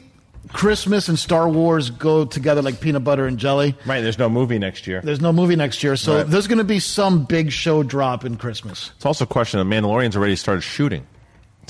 [0.49, 3.77] Christmas and Star Wars go together like peanut butter and jelly.
[3.87, 4.01] Right.
[4.01, 5.01] There's no movie next year.
[5.03, 6.27] There's no movie next year, so Right.
[6.27, 8.93] there's going to be some big show drop in Christmas.
[8.97, 11.07] It's also a question of Mandalorian's already started shooting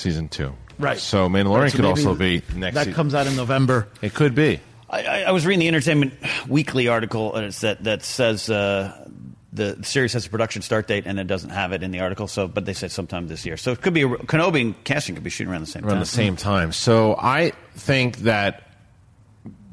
[0.03, 0.53] season two.
[0.79, 0.99] Right.
[0.99, 2.75] So Mandalorian So could also be next.
[2.75, 3.89] That se- comes out in November.
[4.01, 4.61] It could be.
[4.91, 6.15] I, I, I was reading the Entertainment
[6.49, 9.09] Weekly article, and it's that that says uh,
[9.53, 12.27] the series has a production start date, and it doesn't have it in the article.
[12.27, 13.57] So, but they said sometime this year.
[13.57, 15.95] So it could be a, Kenobi and Cassian could be shooting around the same around
[15.95, 16.01] time.
[16.01, 16.73] the same time.
[16.73, 18.63] So I think that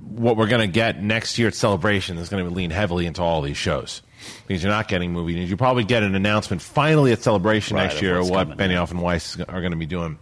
[0.09, 3.21] what we're going to get next year at Celebration is going to lean heavily into
[3.21, 4.01] all these shows
[4.47, 5.49] because you're not getting movie news.
[5.49, 9.39] You probably get an announcement finally at Celebration Right, next year what Benioff and Weiss
[9.39, 10.17] are going to be doing.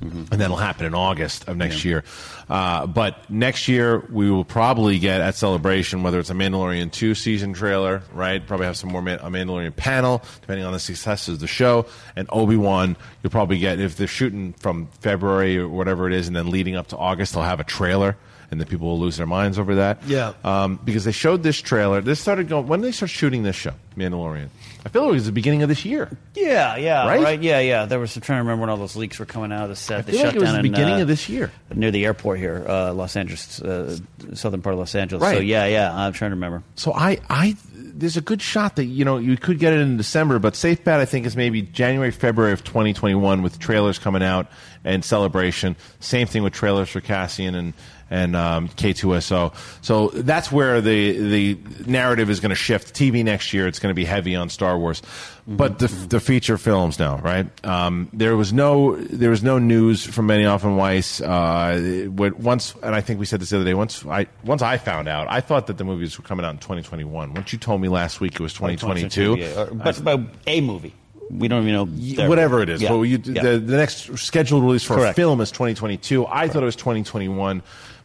[0.00, 2.02] and that'll happen in August of next year.
[2.48, 7.14] Uh, but next year we will probably get at Celebration whether it's a Mandalorian two
[7.14, 8.44] season trailer, right?
[8.46, 11.86] Probably have some more Man- a Mandalorian panel depending on the success of the show,
[12.16, 12.96] and Obi Wan.
[13.22, 16.74] You'll probably get if they're shooting from February or whatever it is, and then leading
[16.74, 18.16] up to August, they'll have a trailer.
[18.52, 20.02] And then people will lose their minds over that.
[20.06, 20.34] Yeah.
[20.44, 22.02] Um, because they showed this trailer.
[22.02, 22.66] This started going.
[22.68, 24.48] When did they start shooting this show, Mandalorian?
[24.84, 26.10] I feel like it was the beginning of this year.
[26.34, 27.22] Yeah, yeah, Right?
[27.22, 27.42] right?
[27.42, 27.86] Yeah, yeah.
[27.86, 28.14] There was.
[28.14, 30.00] I'm trying to remember when all those leaks were coming out of the set.
[30.00, 31.50] I they feel shut like it was down the in, beginning uh, of this year.
[31.74, 33.96] near the airport here, uh, Los Angeles, uh,
[34.34, 35.22] southern part of Los Angeles.
[35.22, 35.44] So Right.
[35.46, 35.90] yeah, yeah.
[35.96, 36.62] I'm trying to remember.
[36.74, 39.96] So I, I, there's a good shot that you know you could get it in
[39.96, 44.22] December, but safe bet I think is maybe January, February of 2021 with trailers coming
[44.22, 44.48] out
[44.84, 45.76] and celebration.
[46.00, 47.72] Same thing with trailers for Cassian and
[48.12, 49.54] and um, K2SO.
[49.80, 51.18] So that's where the
[51.54, 52.94] the narrative is going to shift.
[52.94, 55.00] TV next year, it's going to be heavy on Star Wars,
[55.46, 57.46] but the the feature films now, right?
[57.64, 61.22] Um, there was no there was no news from Benioff and Weiss.
[61.22, 63.74] Uh, once, and I think we said this the other day.
[63.74, 66.58] Once I once I found out, I thought that the movies were coming out in
[66.58, 67.32] 2021.
[67.32, 70.94] Once you told me last week it was 2022, Yeah, but, but a movie.
[71.30, 71.84] We don't even know.
[71.86, 72.82] their- whatever it is.
[72.82, 73.42] Yeah, But you, yeah.
[73.42, 76.26] the, the next scheduled release for a film is 2022.
[76.26, 77.62] I thought it was 2021.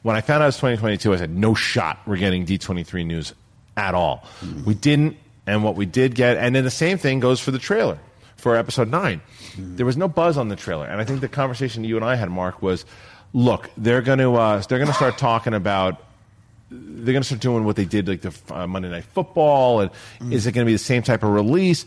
[0.08, 3.34] When I found out it was 2022, I said, no shot we're getting D23 news
[3.76, 4.24] at all.
[4.40, 4.64] Mm-hmm.
[4.64, 7.60] We didn't, and what we did get, and then the same thing goes for the
[7.60, 8.00] trailer
[8.38, 9.20] for episode 9.
[9.20, 9.76] Mm-hmm.
[9.76, 10.86] There was no buzz on the trailer.
[10.86, 12.86] And I think the conversation you and I had, Marc, was
[13.34, 16.02] look, they're going to uh, they're going to start talking about
[16.72, 19.92] they're going to start doing what they did like the uh, Monday Night Football, and
[20.22, 20.32] Mm.
[20.32, 21.84] is it going to be the same type of release?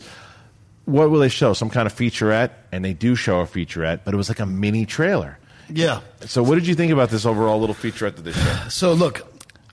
[0.85, 1.53] What will they show?
[1.53, 4.45] Some kind of featurette, and they do show a featurette, but it was like a
[4.45, 5.39] mini trailer.
[5.69, 6.01] Yeah.
[6.21, 8.71] So, what did you think about this overall little featurette that they showed?
[8.71, 9.25] So look,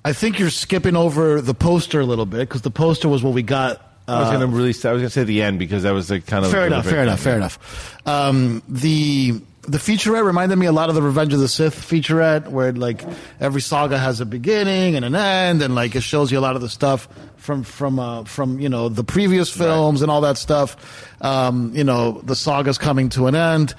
[0.05, 3.35] I think you're skipping over the poster a little bit because the poster was what
[3.35, 3.85] we got.
[4.07, 4.85] I was uh, going to release.
[4.85, 6.87] I was going to say the end because that was the kind of fair enough,
[6.87, 7.99] fair enough, fair enough.
[8.07, 12.49] Um, the the featurette reminded me a lot of the Revenge of the Sith featurette,
[12.49, 13.05] where like
[13.39, 16.57] every saga has a beginning and an end, and like it shows you a lot
[16.57, 20.39] of the stuff from from uh, from you know the previous films and all that
[20.39, 21.07] stuff.
[21.21, 23.75] Um, you know, the saga's coming to an end.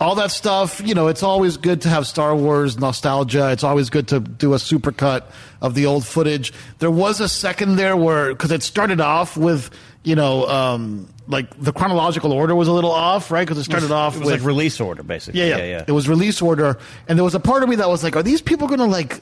[0.00, 3.50] All that stuff, you know, it's always good to have Star Wars nostalgia.
[3.52, 5.24] It's always good to do a supercut
[5.62, 6.52] of the old footage.
[6.78, 9.70] There was a second there where, because it started off with,
[10.02, 13.46] you know, um, like the chronological order was a little off, right?
[13.46, 15.40] Because it started off It was with like release order, basically.
[15.40, 16.76] Yeah, yeah, yeah, It was release order,
[17.08, 18.86] and there was a part of me that was like, "Are these people going to
[18.86, 19.20] like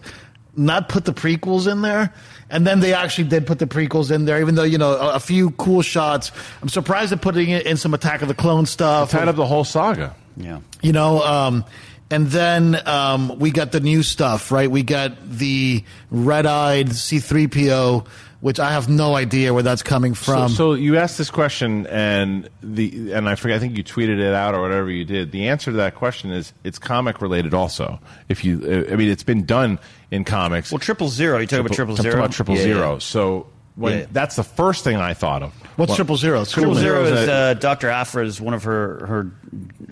[0.57, 2.13] not put the prequels in there?"
[2.51, 5.15] And then they actually did put the prequels in there, even though you know a,
[5.15, 6.31] a few cool shots.
[6.61, 9.11] I'm surprised at putting it in some Attack of the Clone stuff.
[9.11, 10.15] Tied up the whole saga.
[10.37, 10.61] yeah.
[10.83, 11.65] You know, um,
[12.11, 14.71] and then um, we got the new stuff, right?
[14.71, 18.07] We got the red-eyed C-3PO,
[18.43, 20.51] which I have no idea where that's coming from.
[20.51, 23.57] so you asked this question, and the and I forget.
[23.57, 25.31] I think you tweeted it out or whatever you did.
[25.33, 27.55] The answer to that question is it's comic related.
[27.55, 29.79] Also, if you, I mean, it's been done
[30.11, 30.73] in comics.
[30.73, 31.39] Well, triple zero.
[31.39, 32.93] You talking about triple Talking about triple Yeah, zero.
[32.95, 32.99] yeah.
[32.99, 34.07] So when Yeah.
[34.13, 35.55] that's the first thing I thought of.
[35.77, 36.45] What's Well, triple zero?
[36.45, 39.31] Triple Triple Zero Zero is is uh, Doctor Aphra is one of her her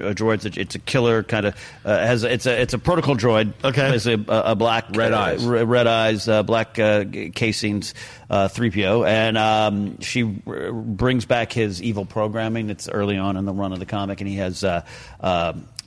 [0.01, 0.45] uh, droids.
[0.45, 3.53] It's- It's a killer kind of uh, has it's a it's a protocol droid.
[3.65, 3.95] Okay.
[3.95, 5.45] it's a, a black Red uh, eyes.
[5.45, 7.95] re- red eyes, uh, black uh, casings,
[8.51, 12.69] three PO, and um, she r- brings back his evil programming.
[12.71, 14.63] It's early on in the run of the comic, and he has.
[14.63, 14.83] Uh,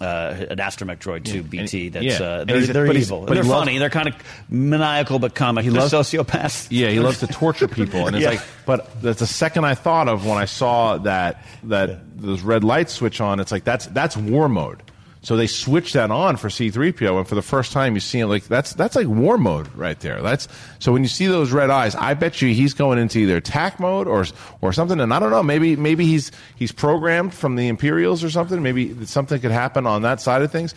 [0.04, 1.86] uh, an astromech droid too, BT.
[1.88, 2.26] And- That's yeah.
[2.26, 3.22] uh, they're, they're but evil.
[3.22, 3.78] but they're loves- funny.
[3.78, 4.16] They're kind of
[4.50, 5.64] maniacal but comic.
[5.66, 6.68] They're loves- sociopaths.
[6.70, 8.32] Yeah, he loves to torture people, and it's Yeah.
[8.32, 8.42] like.
[8.66, 12.94] But that's the second I thought of when I saw that that those red lights
[12.94, 13.40] switch on.
[13.40, 14.84] It's like that's that's war mode.
[15.24, 18.28] So they switched that on for C-3PO, and for the first time you see it
[18.28, 20.22] like that's that's like war mode right there.
[20.22, 23.38] That's so when you see those red eyes, I bet you he's going into either
[23.38, 24.26] attack mode or
[24.60, 25.00] or something.
[25.00, 28.62] And I don't know, maybe maybe he's he's programmed from the Imperials or something.
[28.62, 30.76] Maybe something could happen on that side of things.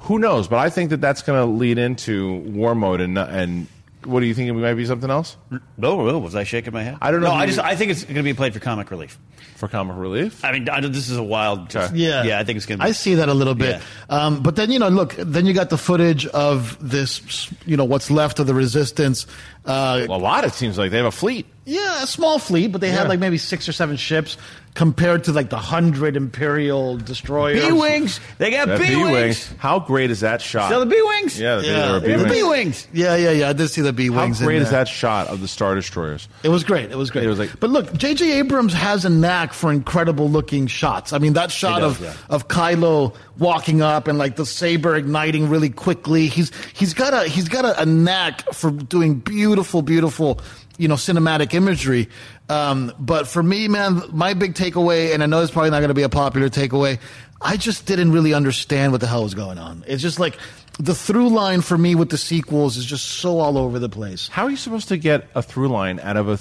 [0.00, 0.48] Who knows?
[0.48, 3.66] But I think that that's going to lead into war mode and and.
[4.04, 4.48] What do you think?
[4.48, 5.36] It might be something else
[5.78, 6.98] No, no, was I shaking my head?
[7.00, 8.52] I don't know No, if I you- just I think it's going to be played
[8.54, 9.18] for comic relief.
[9.56, 10.44] for comic relief.
[10.44, 11.70] I mean, I, this is a wild.
[11.70, 12.84] Just, Yeah, yeah, I think it's going to.
[12.84, 12.88] be...
[12.88, 15.70] I see that a little bit, um, but then you know, look, then you got
[15.70, 19.26] the footage of this, you know, what's left of the resistance.
[19.64, 20.44] Uh, a lot.
[20.44, 21.46] It seems like they have a fleet.
[21.64, 22.98] yeah, a small fleet, but they Yeah.
[22.98, 24.36] had like maybe six or seven ships
[24.74, 27.64] compared to like the hundred Imperial destroyers.
[27.64, 28.20] B wings.
[28.38, 29.52] They got B wings.
[29.58, 30.70] How great is that shot?
[30.70, 31.38] So the B wings.
[31.38, 31.72] Yeah, the, Yeah.
[31.72, 32.88] there were They're the B-wings.
[32.92, 33.48] Yeah, yeah, yeah.
[33.50, 34.38] I did see the B wings.
[34.40, 36.28] How great in is that shot of the Star Destroyers?
[36.42, 36.90] It was great.
[36.90, 37.24] It was great.
[37.24, 38.38] It was like- but look, J.J.
[38.38, 41.12] Abrams has a knack for incredible looking shots.
[41.12, 42.14] I mean, that shot does, of yeah.
[42.30, 46.26] of Kylo walking up and like the saber igniting really quickly.
[46.28, 50.40] He's he's got a he's got a, a knack for doing beautiful, beautiful
[50.78, 52.08] you know cinematic imagery.
[52.48, 55.88] Um, but for me, man, my big takeaway, and I know it's probably not going
[55.88, 56.98] to be a popular takeaway.
[57.40, 59.84] I just didn't really understand what the hell was going on.
[59.86, 60.38] It's just like
[60.78, 64.28] the through line for me with the sequels is just so all over the place.
[64.28, 66.38] How are you supposed to get a through line out of a,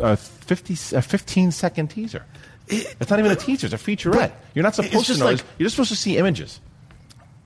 [0.00, 2.24] a, 50, a 15 second teaser?
[2.70, 4.32] it's not even a teaser; it's a featurette.
[4.54, 5.24] You're not supposed to know.
[5.26, 5.42] like-.
[5.58, 6.60] You're just supposed to see images.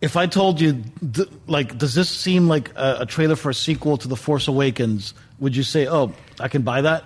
[0.00, 0.82] If I told you,
[1.46, 5.14] like, does this seem like a, a trailer for a sequel to The Force Awakens?
[5.44, 7.04] Would you say, "Oh, I can buy that"?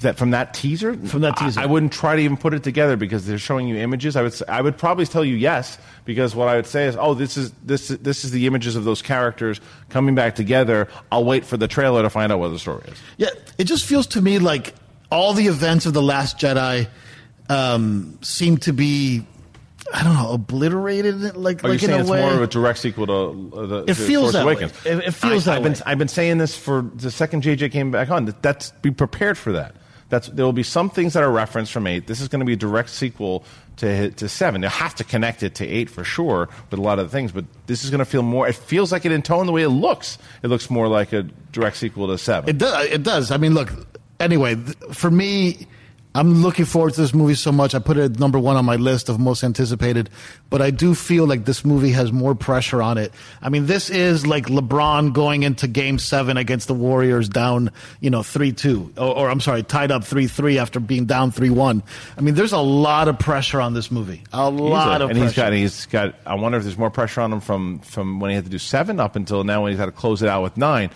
[0.00, 1.60] That from that teaser, From that teaser.
[1.60, 4.14] I, I wouldn't try to even put it together because they're showing you images.
[4.14, 7.14] I would, I would probably tell you yes because what I would say is, oh,
[7.14, 10.88] this is this this is the images of those characters coming back together.
[11.10, 12.98] I'll wait for the trailer to find out what the story is.
[13.16, 14.74] Yeah, it just feels to me like
[15.10, 16.88] all the events of the Last Jedi
[17.48, 19.26] um, seem to be,
[19.92, 21.36] I don't know, obliterated.
[21.36, 22.20] Like, Are like you in saying a it's way.
[22.22, 24.54] more of a direct sequel to uh, the It to feels Force that way.
[24.90, 25.80] It- it feels I, that I've been way.
[25.86, 28.24] I've been saying this for the second JJ came back on.
[28.24, 29.74] That that's be prepared for that.
[30.08, 32.06] That's there will be some things that are referenced from eight.
[32.06, 33.44] This is going to be a direct sequel
[33.76, 34.60] to to seven.
[34.60, 37.32] They'll have to connect it to eight for sure with a lot of the things.
[37.32, 38.46] But this is going to feel more.
[38.48, 40.18] It feels like it in tone the way it looks.
[40.42, 41.22] It looks more like a
[41.52, 42.50] direct sequel to seven.
[42.50, 42.86] It does.
[42.86, 43.30] It does.
[43.30, 43.72] I mean, look.
[44.20, 45.66] Anyway, th- for me,
[46.14, 47.74] I'm looking forward to this movie so much.
[47.74, 50.10] I put it at number one on my list of most anticipated.
[50.50, 53.12] But I do feel like this movie has more pressure on it.
[53.40, 58.10] I mean, this is like LeBron going into Game Seven against the Warriors, down, you
[58.10, 61.50] know, three two, or, or I'm sorry, tied up three three after being down three
[61.50, 61.82] one.
[62.18, 64.22] I mean, there's a lot of pressure on this movie.
[64.32, 65.24] A lot of and pressure.
[65.24, 66.14] he's got he's got.
[66.26, 68.58] I wonder if there's more pressure on him from from when he had to do
[68.58, 70.90] seven up until now when he's had to close it out with nine.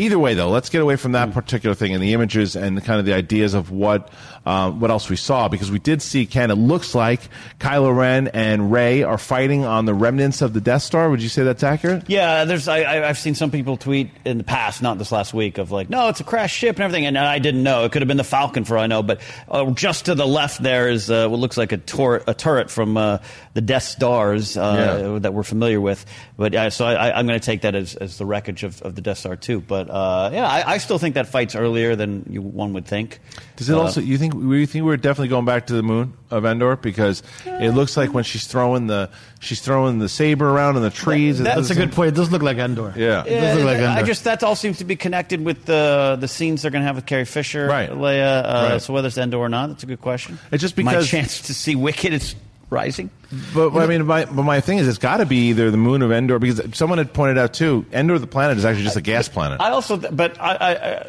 [0.00, 2.98] Either way, though, let's get away from that particular thing and the images and kind
[2.98, 4.10] of the ideas of what
[4.46, 6.50] um, what else we saw because we did see Ken.
[6.50, 7.20] It looks like
[7.58, 11.10] Kylo Ren and Rey are fighting on the remnants of the Death Star.
[11.10, 12.04] Would you say that's accurate?
[12.08, 12.66] Yeah, there's.
[12.68, 15.90] I, I've seen some people tweet in the past, not this last week, of like,
[15.90, 17.84] no, it's a crashed ship and everything, and I didn't know.
[17.84, 20.26] It could have been the Falcon for all I know, but uh, just to the
[20.26, 23.18] left there is uh, what looks like a, tor- a turret from uh,
[23.54, 25.18] the Death Stars uh, Yeah.
[25.20, 26.06] that we're familiar with.
[26.36, 28.94] But uh, so I, I'm going to take that as, as the wreckage of, of
[28.94, 29.60] the Death Star too.
[29.60, 33.18] But uh, yeah, I, I still think that fight's earlier than you, one would think.
[33.56, 34.00] Does it Uh, also?
[34.00, 34.29] You think?
[34.34, 38.12] You think we're definitely going back to the moon of Endor because it looks like
[38.14, 39.10] when she's throwing the
[39.40, 41.40] she's throwing the saber around in the trees.
[41.40, 42.08] it That- That's a doesn't- good point.
[42.08, 42.92] It does look like Endor.
[42.96, 43.24] Yeah.
[43.24, 43.88] It does look like Endor.
[44.00, 46.86] I just that all seems to be connected with the the scenes they're going to
[46.86, 47.90] have with Carrie Fisher, Right.
[47.90, 48.42] Leia.
[48.44, 48.82] Uh, Right.
[48.82, 50.38] So whether it's Endor or not, that's a good question.
[50.52, 52.34] It's just because my because- chance to see Wicked is
[52.70, 53.10] rising.
[53.54, 55.76] But, but I mean, my, but my thing is, it's got to be either the
[55.76, 57.84] moon of Endor because someone had pointed out too.
[57.92, 59.60] Endor, the planet, is actually just a gas planet.
[59.60, 61.06] I also, but I, I, I,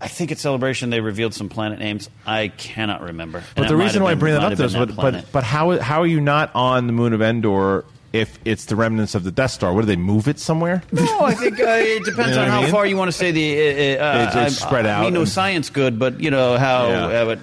[0.00, 2.08] I think at Celebration they revealed some planet names.
[2.26, 3.42] I cannot remember.
[3.54, 6.00] But the reason why I bring that up though is, but, but but how how
[6.00, 9.50] are you not on the moon of Endor if it's the remnants of the Death
[9.52, 9.72] Star?
[9.74, 10.82] What do they move it somewhere?
[10.92, 12.70] no, I think uh, it depends You know on what I how mean?
[12.70, 13.98] far you want to say the.
[13.98, 16.56] Uh, uh, It's- it's I- spread I, out mean, no science good, but you know
[16.56, 16.88] how.
[16.88, 17.36] Yeah.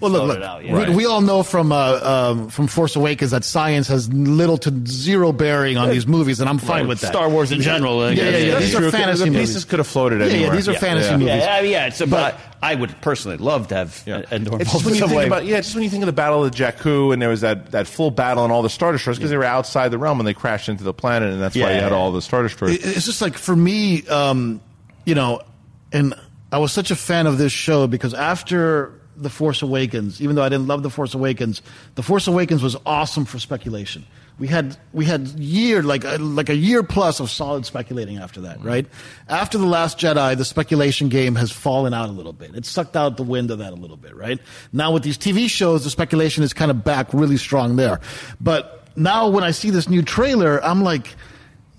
[0.00, 0.42] But Well, look, look.
[0.42, 0.88] out, yeah.
[0.90, 4.86] we, we all know from uh, um, from Force Awakens that science has little to
[4.86, 7.08] zero bearing on these movies, and I'm fine with that.
[7.08, 8.00] Star Wars in general.
[8.00, 8.58] uh, Yeah, yeah, yeah.
[8.58, 9.48] These are fantasy the movies.
[9.50, 10.56] pieces could have floated Yeah, yeah, anywhere.
[10.56, 11.16] these are fantasy Yeah.
[11.16, 11.28] movies.
[11.28, 11.86] Yeah, yeah, yeah.
[11.86, 14.22] It's, but, But- I would personally love to have Yeah.
[14.30, 16.44] Endor It's just when you think about yeah, just when you think of the Battle
[16.44, 19.30] of Jakku and there was that, that full battle and all the Star Destroyers because
[19.30, 21.74] they were outside the realm and they crashed into the planet and that's why Yeah.
[21.76, 22.76] you had all the Star Destroyers.
[22.76, 24.60] It's just like for me, um,
[25.04, 25.40] you know,
[25.92, 26.14] and
[26.50, 30.42] I was such a fan of this show because after The Force Awakens, even though
[30.42, 31.62] I didn't love The Force Awakens,
[31.94, 34.06] The Force Awakens was awesome for speculation.
[34.36, 38.40] We had we had year like a, like a year plus of solid speculating after
[38.40, 38.66] that, mm-hmm.
[38.66, 38.86] right?
[39.28, 42.54] After the Last Jedi, the speculation game has fallen out a little bit.
[42.56, 44.40] It sucked out the wind of that a little bit, right?
[44.72, 48.00] Now with these TV shows, the speculation is kind of back really strong there.
[48.40, 51.14] But now when I see this new trailer, I'm like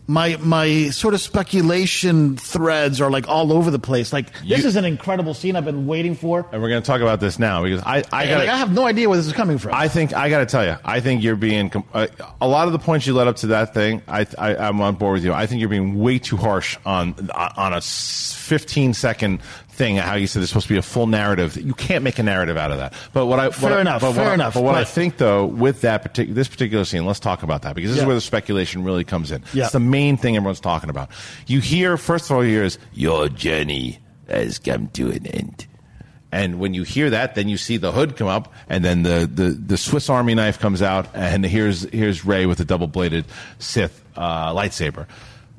[0.07, 4.13] my my sort of speculation threads are like all over the place.
[4.13, 6.45] Like this You- is an incredible scene I've been waiting for.
[6.51, 8.57] and we're going to talk about this now because I, I I, got like, I
[8.57, 9.73] have no idea where this is coming from.
[9.73, 12.07] I think I got to tell you, I think you're being uh,
[12.39, 14.01] a lot of the points you led up to that thing.
[14.07, 15.33] I, I I'm on board with you.
[15.33, 19.39] I think you're being way too harsh on on a s- 15 second
[19.75, 19.97] thing.
[19.97, 21.57] How you said there's supposed to be a full narrative.
[21.57, 22.93] You can't make a narrative out of that.
[23.13, 24.83] But what I what Fair I- enough, But what fair I- enough, But what I
[24.83, 28.05] think though with that particular this particular scene, let's talk about that because this is
[28.05, 29.43] where the speculation really comes in.
[29.53, 29.63] Yeah.
[29.65, 31.09] It's the main thing everyone's talking about.
[31.47, 33.99] You hear first of all, you hear is your journey
[34.29, 35.67] has come to an end.
[36.31, 39.29] And when you hear that, then you see the hood come up, and then the,
[39.31, 43.23] the, the Swiss Army knife comes out, and here's here's Rey with a double bladed
[43.59, 45.05] Sith uh, lightsaber.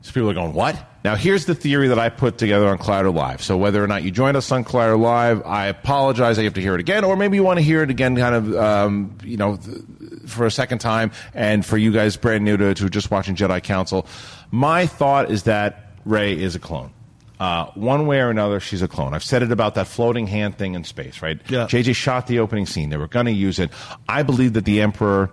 [0.07, 0.77] So people are going, what?
[1.03, 3.43] Now here's the theory that I put together on Collider Live.
[3.43, 6.39] So whether or not you joined us on Collider Live, I apologize.
[6.39, 8.37] I have to hear it again, or maybe you want to hear it again, kind
[8.37, 9.79] of, um, you know, th-
[10.27, 11.11] for a second time.
[11.35, 14.07] And for you guys brand new to, to just watching Jedi Council,
[14.53, 16.93] my thought is that Rey is a clone.
[17.41, 19.13] Uh, one way or another, she's a clone.
[19.13, 21.41] I've said it about that floating hand thing in space, right?
[21.49, 21.67] Yeah.
[21.67, 22.91] JJ shot the opening scene.
[22.91, 23.73] They were going to use it.
[24.09, 25.33] I believe that the Emperor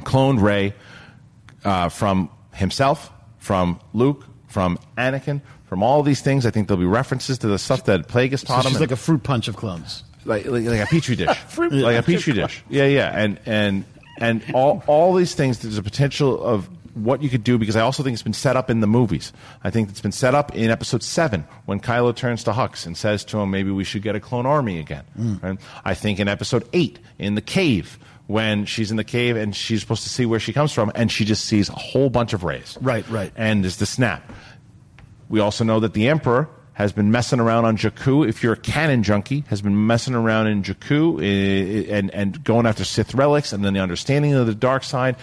[0.00, 0.74] cloned Rey
[1.64, 3.10] uh, from himself,
[3.44, 6.46] from Luke, from Anakin, from all these things.
[6.46, 8.70] I think there'll be references to the stuff that Plagueis So taught him.
[8.72, 10.02] she's like a fruit punch of clones.
[10.24, 11.28] like, like, like a petri dish,
[11.58, 12.64] like a petri dish.
[12.70, 13.84] Yeah, yeah, and and
[14.18, 15.58] and all all these things.
[15.58, 18.56] There's a potential of what you could do because I also think it's been set
[18.56, 19.32] up in the movies.
[19.64, 22.96] I think it's been set up in Episode Seven when Kylo turns to Hux and
[22.96, 25.42] says to him, "Maybe we should get a clone army again." Mm.
[25.42, 25.58] Right?
[25.84, 27.98] I think in Episode Eight in the cave.
[28.26, 31.12] When she's in the cave and she's supposed to see where she comes from, and
[31.12, 32.78] she just sees a whole bunch of Reys.
[32.80, 33.30] Right, right.
[33.36, 34.32] And there's the snap.
[35.28, 38.26] We also know that the Emperor has been messing around on Jakku.
[38.26, 42.66] If you're a canon junkie, has been messing around in Jakku eh, and and going
[42.66, 45.16] after Sith relics and then the understanding of the dark side.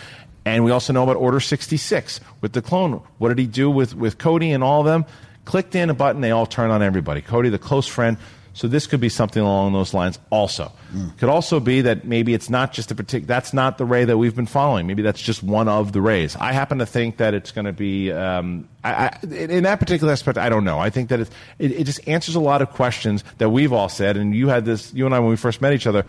[0.45, 3.01] And we also know about Order 66 with the clone.
[3.19, 5.05] What did he do with, with Cody and all of them?
[5.45, 7.21] Clicked in a button, they all turn on everybody.
[7.21, 8.17] Cody, the close friend.
[8.53, 10.73] So this could be something along those lines also.
[11.17, 14.17] Could also be that maybe it's not just a particular, that's not the Rey that
[14.17, 14.87] we've been following.
[14.87, 16.35] Maybe that's just one of the Reys.
[16.35, 20.11] I happen to think that it's going to be, um, I, I, in that particular
[20.11, 20.79] aspect, I don't know.
[20.79, 23.87] I think that it's, it, it just answers a lot of questions that we've all
[23.87, 24.17] said.
[24.17, 26.05] And you had this, you and I, when we first met each other,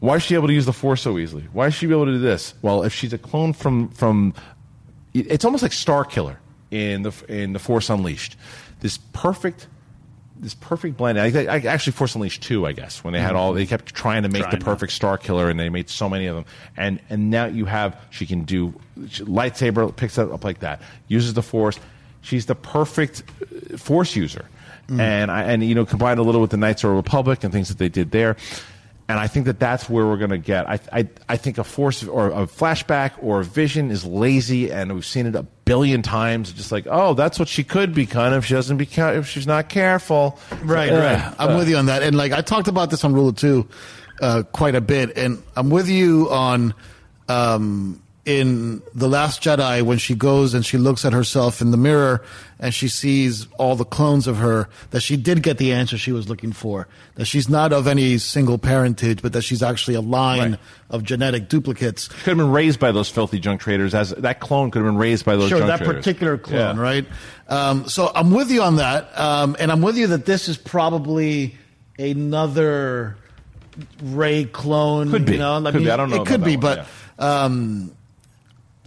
[0.00, 1.48] why is she able to use the force so easily?
[1.52, 2.54] Why is she able to do this?
[2.62, 4.34] Well, if she's a clone from from,
[5.14, 6.36] it's almost like Starkiller
[6.70, 8.36] in the in the Force Unleashed.
[8.80, 9.68] This perfect,
[10.42, 11.18] this perfect blend.
[11.18, 14.24] I, I actually Force Unleashed two, I guess, when they had all they kept trying
[14.24, 14.64] to make Trying the to.
[14.64, 16.44] perfect Starkiller, and they made so many of them.
[16.76, 18.74] And and now you have she can do
[19.08, 21.78] she- lightsaber picks it up like that, uses the Force.
[22.22, 23.22] She's the perfect
[23.72, 24.44] uh, Force user,
[24.88, 27.52] and I and you know combined a little with the Knights of the Republic and
[27.52, 28.36] things that they did there.
[29.08, 30.68] And I think that that's where we're going to get.
[30.68, 34.94] I, I, I think a force or a flashback or a vision is lazy, and
[34.94, 36.52] we've seen it a billion times.
[36.52, 39.46] Just like, oh, that's what she could be, become if she doesn't be if she's
[39.46, 40.38] not careful.
[40.62, 41.34] Right, Uh, right.
[41.38, 42.02] I'm with you on that.
[42.02, 43.68] And like I talked about this on Rule of Two
[44.20, 46.74] uh, quite a bit, and I'm with you on
[47.28, 51.76] um, in the Last Jedi when she goes and she looks at herself in the
[51.76, 52.22] mirror
[52.60, 54.68] and she sees all the clones of her.
[54.90, 56.86] That she did get the answer she was looking for.
[57.16, 60.60] That she's not of any single parentage, but that she's actually a line Right.
[60.90, 62.06] of genetic duplicates.
[62.06, 63.92] Could have been raised by those filthy junk traders.
[63.92, 65.48] As that clone could have been raised by those.
[65.48, 65.96] Sure, that traders.
[65.96, 66.80] particular clone, Yeah.
[66.80, 67.06] right?
[67.48, 70.56] Um, so I'm with you on that, um, and I'm with you that this is
[70.56, 71.56] probably
[71.98, 73.16] another
[74.02, 75.10] Rey clone.
[75.10, 75.32] Could be.
[75.32, 75.60] You know?
[75.72, 75.90] Could be.
[75.90, 76.86] I don't know It could be, that
[77.18, 77.92] but um,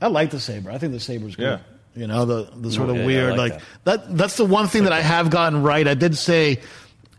[0.01, 0.71] I like the saber.
[0.71, 1.43] I think the saber's good.
[1.43, 1.59] Yeah.
[1.95, 4.17] You know the the sort of yeah, I weird like like, that.
[4.17, 5.87] That's the one thing that I have gotten right.
[5.87, 6.59] I did say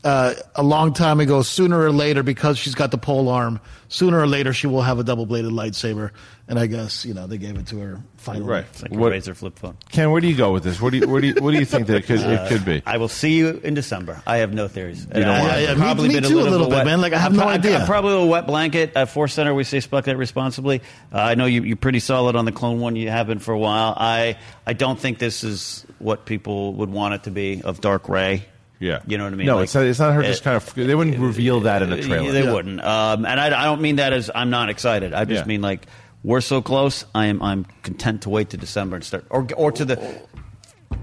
[0.07, 1.43] uh, a long time ago.
[1.43, 4.99] Sooner or later, because she's got the pole arm, sooner or later she will have
[4.99, 6.11] a double bladed lightsaber.
[6.49, 8.47] And I guess you know they gave it to her finally.
[8.47, 8.65] Right.
[8.71, 9.77] It's like What- a razor flip phone.
[9.91, 10.81] Ken, where do you go with this?
[10.81, 12.65] What do you what do you, what do you think that it could it could
[12.65, 12.83] be?
[12.87, 14.23] I will see you in December.
[14.29, 15.05] I have no theories.
[15.13, 15.71] You don't I- want Yeah, to.
[15.73, 17.01] I've Me, probably me been too, a little bit bit, wet- man.
[17.01, 17.79] Like I have I'm no pro- idea.
[17.81, 18.93] I'm probably a wet blanket.
[18.95, 20.83] At Force Center, we say select that responsibly.
[21.13, 22.95] Uh, I know you, you're pretty solid on the clone one.
[22.95, 23.93] You have been for a while.
[23.97, 24.39] I
[24.69, 28.45] I don't think this is what people would want it to be of Dark Rey.
[28.79, 29.01] Yeah.
[29.07, 29.47] you know what I mean.
[29.47, 30.75] No, Like, it's not, it's not her just kind of.
[30.75, 32.31] They wouldn't reveal that in a trailer.
[32.33, 32.53] They Yeah.
[32.53, 32.85] wouldn't.
[32.85, 35.15] Um, and I, I don't mean that as I'm not excited.
[35.15, 35.47] I just Yeah.
[35.47, 35.87] mean like
[36.23, 37.05] we're so close.
[37.15, 40.21] I am I'm content to wait to December and start, or or to the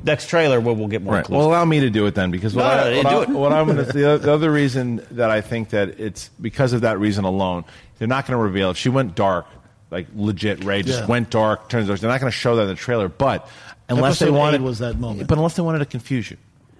[0.03, 1.26] next trailer where we'll get more Right.
[1.26, 1.38] clues.
[1.38, 3.21] Well, allow me to do it then, because what, No, I, no, what, do I,
[3.24, 3.30] it.
[3.30, 6.99] what I'm gonna, the, the other reason that I think that it's because of that
[6.99, 7.63] reason alone,
[7.97, 9.45] they're not going to reveal if she went dark,
[9.91, 11.05] like legit Rey just Yeah.
[11.07, 11.99] went dark, turns dark.
[11.99, 13.47] They're not going to show that in the trailer, but
[13.89, 15.28] unless Episode they wanted was that moment.
[15.28, 16.38] but unless they wanted to confuse you,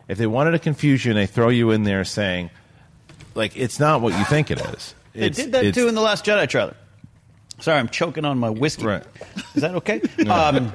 [0.08, 2.50] if they wanted to confuse you and they throw you in there saying,
[3.36, 4.94] like it's not what you think it is.
[5.14, 6.76] They It's- did that it's- too in the Last Jedi trailer.
[7.60, 8.86] Sorry, I'm choking on my whiskey.
[8.86, 9.04] Right.
[9.56, 10.02] Is that okay?
[10.30, 10.74] um,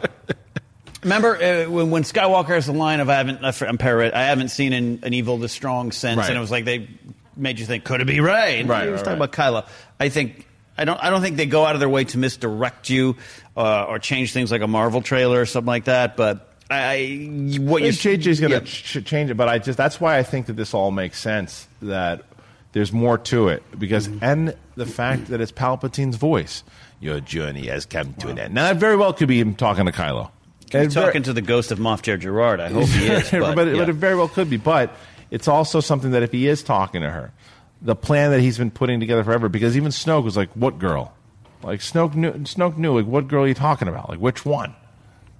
[1.02, 4.48] remember uh, when, when Skywalker has the line of "I haven't," I'm parrot, I haven't
[4.48, 6.28] seen an, an evil this strong since, Right.
[6.28, 6.88] and it was like they
[7.36, 8.58] made you think, could it be Rey?
[8.60, 9.28] And Right, He was right, talking right.
[9.34, 9.68] about Kylo.
[10.00, 10.46] I think.
[10.80, 11.02] I don't.
[11.02, 13.16] I don't think they go out of their way to misdirect you
[13.56, 16.16] uh, or change things like a Marvel trailer or something like that.
[16.16, 18.64] But I, I what you JJ's going to yeah.
[18.64, 21.66] ch- change it, but I just that's why I think that this all makes sense.
[21.82, 22.24] That
[22.72, 24.22] there's more to it because mm-hmm.
[24.22, 26.62] and the fact that it's Palpatine's voice.
[27.00, 28.54] Your journey has come to an end.
[28.54, 30.32] Now that very well could be him talking to Kylo.
[30.64, 32.58] He's It very- talking to the ghost of Moff Jerjerrod.
[32.58, 33.30] I hope he is.
[33.30, 33.82] but, But, it, yeah.
[33.82, 34.56] but it very well could be.
[34.56, 34.92] But
[35.30, 37.32] it's also something that if he is talking to her,
[37.80, 39.48] the plan that he's been putting together forever.
[39.48, 41.14] Because even Snoke was like, "What girl?"
[41.62, 42.32] Like Snoke knew.
[42.32, 42.96] Snoke knew.
[42.98, 44.08] Like, what girl are you talking about?
[44.08, 44.74] Like, which one?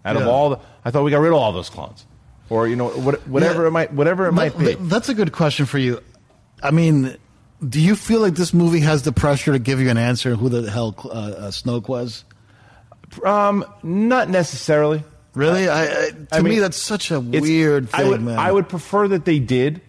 [0.09, 2.07] Out of all the, I thought we got rid of all those clones,
[2.49, 3.69] or you know, what, whatever Yeah.
[3.69, 4.75] it might, whatever it might be.
[4.75, 6.01] That's a good question for you.
[6.63, 7.17] I mean,
[7.67, 10.49] do you feel like this movie has the pressure to give you an answer who
[10.49, 12.25] the hell uh, uh, Snoke was?
[13.25, 15.03] Um, not necessarily.
[15.35, 15.69] Really?
[15.69, 18.39] I, I to I mean, me that's such a weird thing, I would, man.
[18.39, 19.81] I would prefer that they did.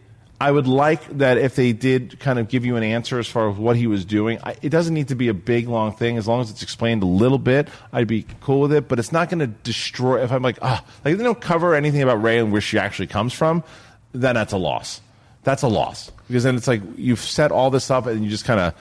[0.41, 3.49] I would like that if they did kind of give you an answer as far
[3.49, 4.39] as what he was doing.
[4.43, 7.03] I, it doesn't need to be a big long thing as long as it's explained
[7.03, 7.67] a little bit.
[7.91, 10.23] I'd be cool with it, but it's not going to destroy.
[10.23, 13.07] If I'm like, ah, like they don't cover anything about Rey and where she actually
[13.07, 13.63] comes from,
[14.13, 15.01] then that's a loss.
[15.43, 18.45] That's a loss because then it's like you've set all this up and you just
[18.45, 18.73] kind of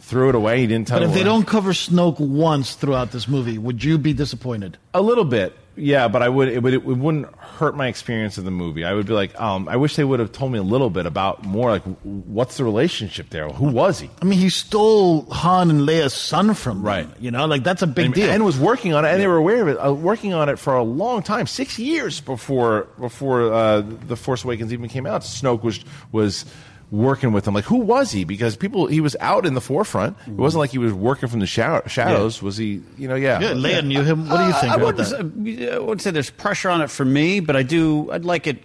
[0.00, 0.60] threw it away.
[0.60, 1.00] You didn't tell.
[1.00, 4.76] But if they don't cover Snoke once throughout this movie, would you be disappointed?
[4.94, 8.44] A little bit, yeah, but I would it would it wouldn't hurt my experience of
[8.44, 8.84] the movie.
[8.84, 11.06] I would be like, um, I wish they would have told me a little bit
[11.06, 13.48] about more like what's the relationship there?
[13.48, 14.10] Who was he?
[14.22, 17.08] I mean, he stole Han and Leia's son from Right.
[17.20, 18.30] You know, like that's a big and, deal.
[18.30, 20.58] and was working on it, and they were aware of it, uh, working on it
[20.58, 25.22] for a long time, six years before before uh, the Force Awakens even came out.
[25.22, 26.46] Snoke was was
[26.90, 27.54] working with him?
[27.54, 28.24] Like, who was he?
[28.24, 30.16] Because people, he was out in the forefront.
[30.26, 32.42] It wasn't like he was working from the shadow, shadows.
[32.42, 32.82] Was he?
[32.96, 33.40] You know, yeah.
[33.40, 34.28] yeah, Leia knew him.
[34.28, 35.06] What do you think Uh, I wouldn't, that?
[35.06, 38.10] say, I wouldn't say there's pressure on it for me, but I do.
[38.12, 38.62] I'd like it.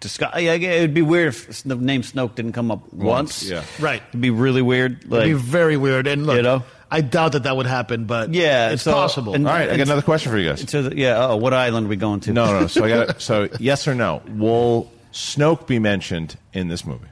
[0.00, 3.42] Discuss, yeah, it would be weird if the name Snoke didn't come up once.
[3.42, 3.64] yeah.
[3.80, 4.00] Right.
[4.10, 5.10] It'd be really weird.
[5.10, 6.06] Like, It'd be very weird.
[6.06, 6.62] And look, You know?
[6.88, 9.34] I doubt that that would happen, but Yeah, it's so- possible.
[9.34, 10.64] and- All right, I got another question for you guys.
[10.64, 11.26] the, yeah.
[11.26, 12.32] Oh, what island are we going to?
[12.32, 12.60] No, no.
[12.60, 12.66] no.
[12.68, 14.22] So I got so yes or no.
[14.28, 17.08] Will Snoke be mentioned in this movie?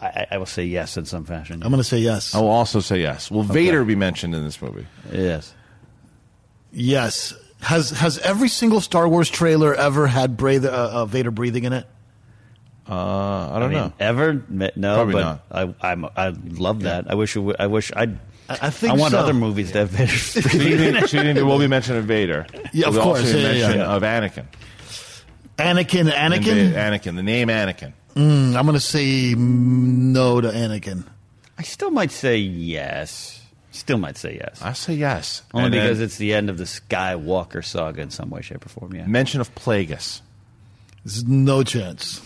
[0.00, 1.62] I, I will say yes in some fashion.
[1.62, 2.34] I'm going to say yes.
[2.34, 3.30] I will also say yes.
[3.30, 4.86] Will Vader be mentioned in this movie?
[5.12, 5.54] yes.
[6.72, 7.34] Yes.
[7.60, 11.72] Has has every single Star Wars trailer ever had Bray, uh, uh, Vader breathing in
[11.74, 11.86] it?
[12.88, 13.92] Uh, I I don't mean, know.
[14.00, 14.42] ever?
[14.48, 15.74] No, Probably but not.
[15.82, 17.10] I, I'm, I love that.
[17.10, 17.36] I wish.
[17.36, 17.92] It would, I wish.
[17.94, 18.14] I'd,
[18.48, 19.18] I- I think I want so.
[19.18, 20.10] other movies to have Vader.
[20.16, 22.46] So you think, so you think there will be mention of Vader?
[22.72, 23.20] Yeah, of Will course.
[23.20, 23.94] Also be Yeah, yeah, mention yeah.
[23.94, 24.46] of Anakin.
[25.56, 26.72] Anakin, And Anakin.
[26.72, 27.14] Anakin.
[27.16, 27.92] The name Anakin.
[28.14, 31.04] Mm, I'm going to say no to Anakin.
[31.58, 33.42] I still might say yes.
[33.72, 34.60] Still might say yes.
[34.62, 35.42] I say yes.
[35.54, 38.66] Only And then because it's the end of the Skywalker saga in some way, shape,
[38.66, 38.94] or form.
[38.94, 39.06] Yeah.
[39.06, 40.22] mention of Plagueis.
[41.04, 42.20] There's no chance.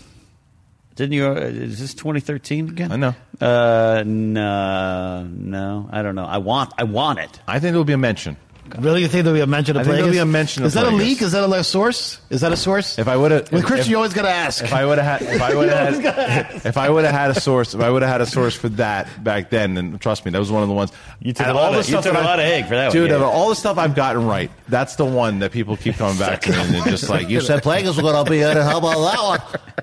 [0.97, 1.27] Didn't you?
[1.27, 2.93] Uh, is this 2013 again?
[2.93, 3.15] I know.
[3.41, 5.89] Uh, no, no.
[5.93, 6.25] I don't know.
[6.25, 6.73] I want.
[6.79, 7.41] I want it.
[7.49, 8.37] I think it will be a mention.
[8.79, 10.13] Really, you think there'll be a mention of I think there'll Plagueis?
[10.13, 10.99] be a mention of Is that a Plagueis.
[10.99, 11.23] leak?
[11.23, 12.19] Is that a source?
[12.31, 12.99] Is that a source?
[12.99, 14.65] If I would have, With Kristian, you always got to ask.
[14.65, 17.31] if I would have had, if I would have had, if I would have had
[17.31, 20.25] a source, if I would have had a source for that back then, then trust
[20.25, 20.93] me, that was one of the ones.
[21.21, 22.65] You took a lot all the of- you took that a I- lot of egg
[22.65, 23.11] for that one, dude.
[23.11, 23.17] yeah.
[23.17, 26.19] Out of all the stuff I've gotten right, that's the one that people keep coming
[26.19, 28.63] back to and they're just like, you said Plagueis was going to be in it.
[28.63, 29.23] How about that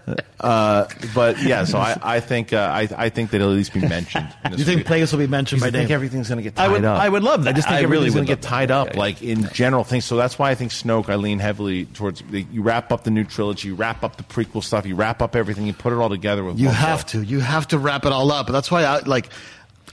[0.07, 0.17] one?
[0.41, 3.73] Uh, but yeah, so I, I think uh, I, I think that it'll at least
[3.75, 4.27] be mentioned.
[4.43, 5.01] in this you think movie.
[5.03, 5.95] Plagueis will be mentioned I by think name?
[5.95, 6.99] everything's going to get tied I would- up.
[6.99, 7.51] I would love that.
[7.51, 8.77] I just think I really everything's would going to love get tied that.
[8.77, 8.99] up, Yeah, yeah.
[8.99, 10.05] like in general things.
[10.05, 11.09] So that's why I think Snoke.
[11.09, 12.23] I lean heavily towards.
[12.23, 15.21] The, you wrap up the new trilogy, you wrap up the prequel stuff, you wrap
[15.21, 16.59] up everything, you put it all together with.
[16.59, 17.19] You one have show.
[17.19, 17.23] to.
[17.23, 18.47] You have to wrap it all up.
[18.47, 19.29] That's why I like.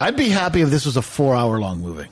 [0.01, 2.07] I'd be happy if this was a four-hour-long movie.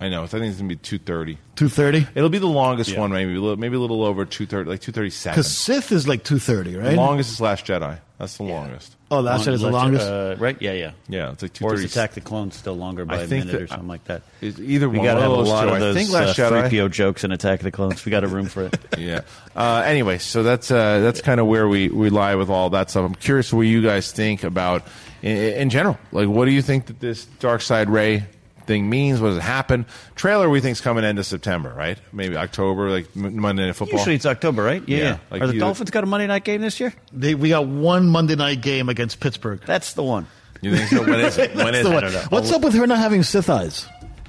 [0.00, 0.22] I know.
[0.22, 1.36] I think it's going to be two thirty.
[1.56, 2.06] Two thirty.
[2.14, 4.80] It'll be the longest one, maybe a little, maybe a little over two thirty, like
[4.80, 5.34] two thirty seven.
[5.34, 6.90] Because Sith is like two thirty, right?
[6.90, 7.98] The longest is Last Jedi.
[8.16, 8.96] That's the longest.
[9.10, 9.54] oh, that's it.
[9.54, 10.06] Is the longest.
[10.06, 10.56] Uh, right?
[10.60, 10.90] Yeah, yeah.
[11.08, 11.82] Yeah, it's like two thirty.
[11.82, 13.88] Or is Attack the Clones still longer by I a think minute that- or something
[13.88, 14.22] like that?
[14.40, 15.68] It's either we one got to have of a those lot two.
[15.68, 16.68] of I those think Last uh, Jedi.
[16.70, 18.04] 3PO jokes in Attack of the Clones.
[18.04, 18.78] We got a room for it.
[18.98, 19.20] yeah.
[19.56, 22.88] Uh, anyway, so that's uh, that's kind of where we, we lie with all that
[22.90, 23.04] stuff.
[23.06, 24.82] I'm curious what you guys think about
[25.22, 25.98] in, in general.
[26.12, 28.24] Like, what do you think that this Dark Side Rey
[28.70, 29.20] thing means?
[29.20, 29.84] What does it happen?
[30.14, 31.98] Trailer we think is coming into September, right?
[32.12, 33.98] Maybe October, like Monday Night Football.
[33.98, 34.82] Usually it's October, right?
[34.86, 34.96] Yeah.
[34.96, 35.18] Yeah, yeah.
[35.30, 36.94] like Are the you- Dolphins got a Monday night game this year?
[37.12, 39.60] They, we got one Monday night game against Pittsburgh.
[39.66, 40.28] That's the one.
[40.60, 41.02] you think so?
[41.02, 41.54] When is it?
[41.56, 41.94] When That's is the it?
[41.94, 42.02] one.
[42.04, 42.24] don't know.
[42.28, 42.56] What's oh.
[42.56, 43.86] up with her not having Sith eyes?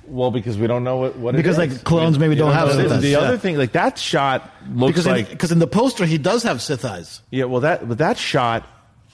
[0.08, 1.84] Well, because we don't know what, what Because, it like, is.
[1.84, 3.20] clones maybe You don't have know Sith eyes, The yeah.
[3.20, 6.44] other thing, like that shot looks Because like in, because in the poster he does
[6.44, 7.22] have Sith eyes.
[7.30, 8.68] Yeah, well, that but that shot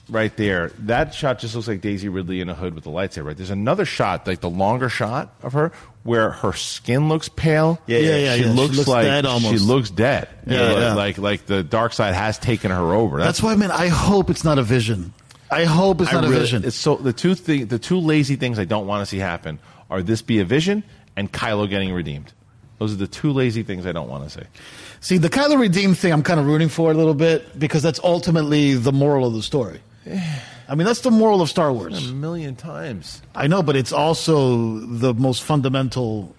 [0.08, 3.26] right there, that shot just looks like Daisy Ridley in a hood with the lightsaber.
[3.26, 3.36] Right?
[3.36, 7.80] There's another shot, like the longer shot of her, where her skin looks pale.
[7.86, 8.46] Yeah, yeah, yeah, She yeah.
[8.48, 9.52] She looks looks like dead almost.
[9.52, 10.28] she looks dead.
[10.46, 10.94] Yeah, like, yeah.
[10.94, 13.18] like like the dark side has taken her over.
[13.18, 13.70] That's why, man.
[13.70, 15.12] I hope it's not a vision.
[15.50, 16.64] I hope it's I not a vision.
[16.64, 19.58] It's so the two thing, the two lazy things I don't want to see happen
[19.90, 20.82] are this be a vision
[21.16, 22.32] and Kylo getting redeemed.
[22.78, 24.46] Those are the two lazy things I don't want to see.
[25.00, 28.00] See, the Kylo redeemed thing, I'm kind of rooting for a little bit because that's
[28.04, 29.80] ultimately the moral of the story.
[30.68, 32.10] I mean, that's the moral of Star Wars.
[32.10, 33.22] A million times.
[33.34, 36.34] I know, but it's also the most fundamental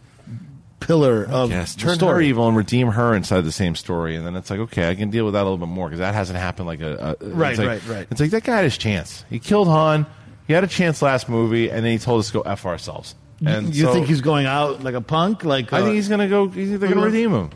[0.80, 4.36] pillar of Yes, turn her evil and redeem her inside the same story, and then
[4.36, 6.40] it's like, okay, I can deal with that a little bit more because that hasn't
[6.40, 8.08] happened like a, a Right, it's like- right, right.
[8.12, 9.26] It's like that guy had his chance.
[9.30, 10.06] He killed Han.
[10.48, 13.14] He had a chance last movie, and then he told us to go f ourselves.
[13.46, 15.44] And you so, think he's going out like a punk?
[15.44, 16.48] Like I uh, think he's gonna go.
[16.48, 17.52] They're gonna redeem him.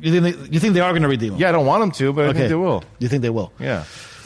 [0.00, 1.40] You think they, you think they are going to redeem him?
[1.40, 2.84] Yeah, I don't want him to, but I think they will.
[3.00, 3.52] You think they will?
[3.58, 3.84] Yeah.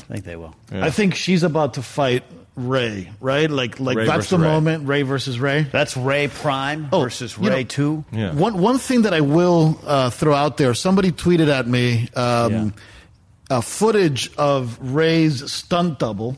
[0.09, 0.55] I think they will.
[0.73, 2.25] I think she's about to fight
[2.57, 3.51] Rey, right?
[3.51, 4.47] Like, like Rey that's the Rey.
[4.49, 4.87] moment.
[4.87, 5.63] Rey versus Rey.
[5.63, 8.05] That's Rey Prime Oh, versus you Rey know- 2.
[8.13, 8.33] Yeah.
[8.35, 10.73] One one thing that I will uh, throw out there.
[10.75, 12.75] Somebody tweeted at me um,
[13.51, 16.37] uh, footage of Rey's stunt double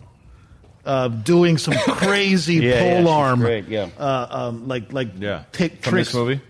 [0.87, 3.89] uh, doing some crazy Yeah, yeah, pole she's arm, great, yeah.
[3.99, 5.43] uh, um, like like Yeah.
[5.53, 6.09] take From tricks.
[6.09, 6.41] this movie?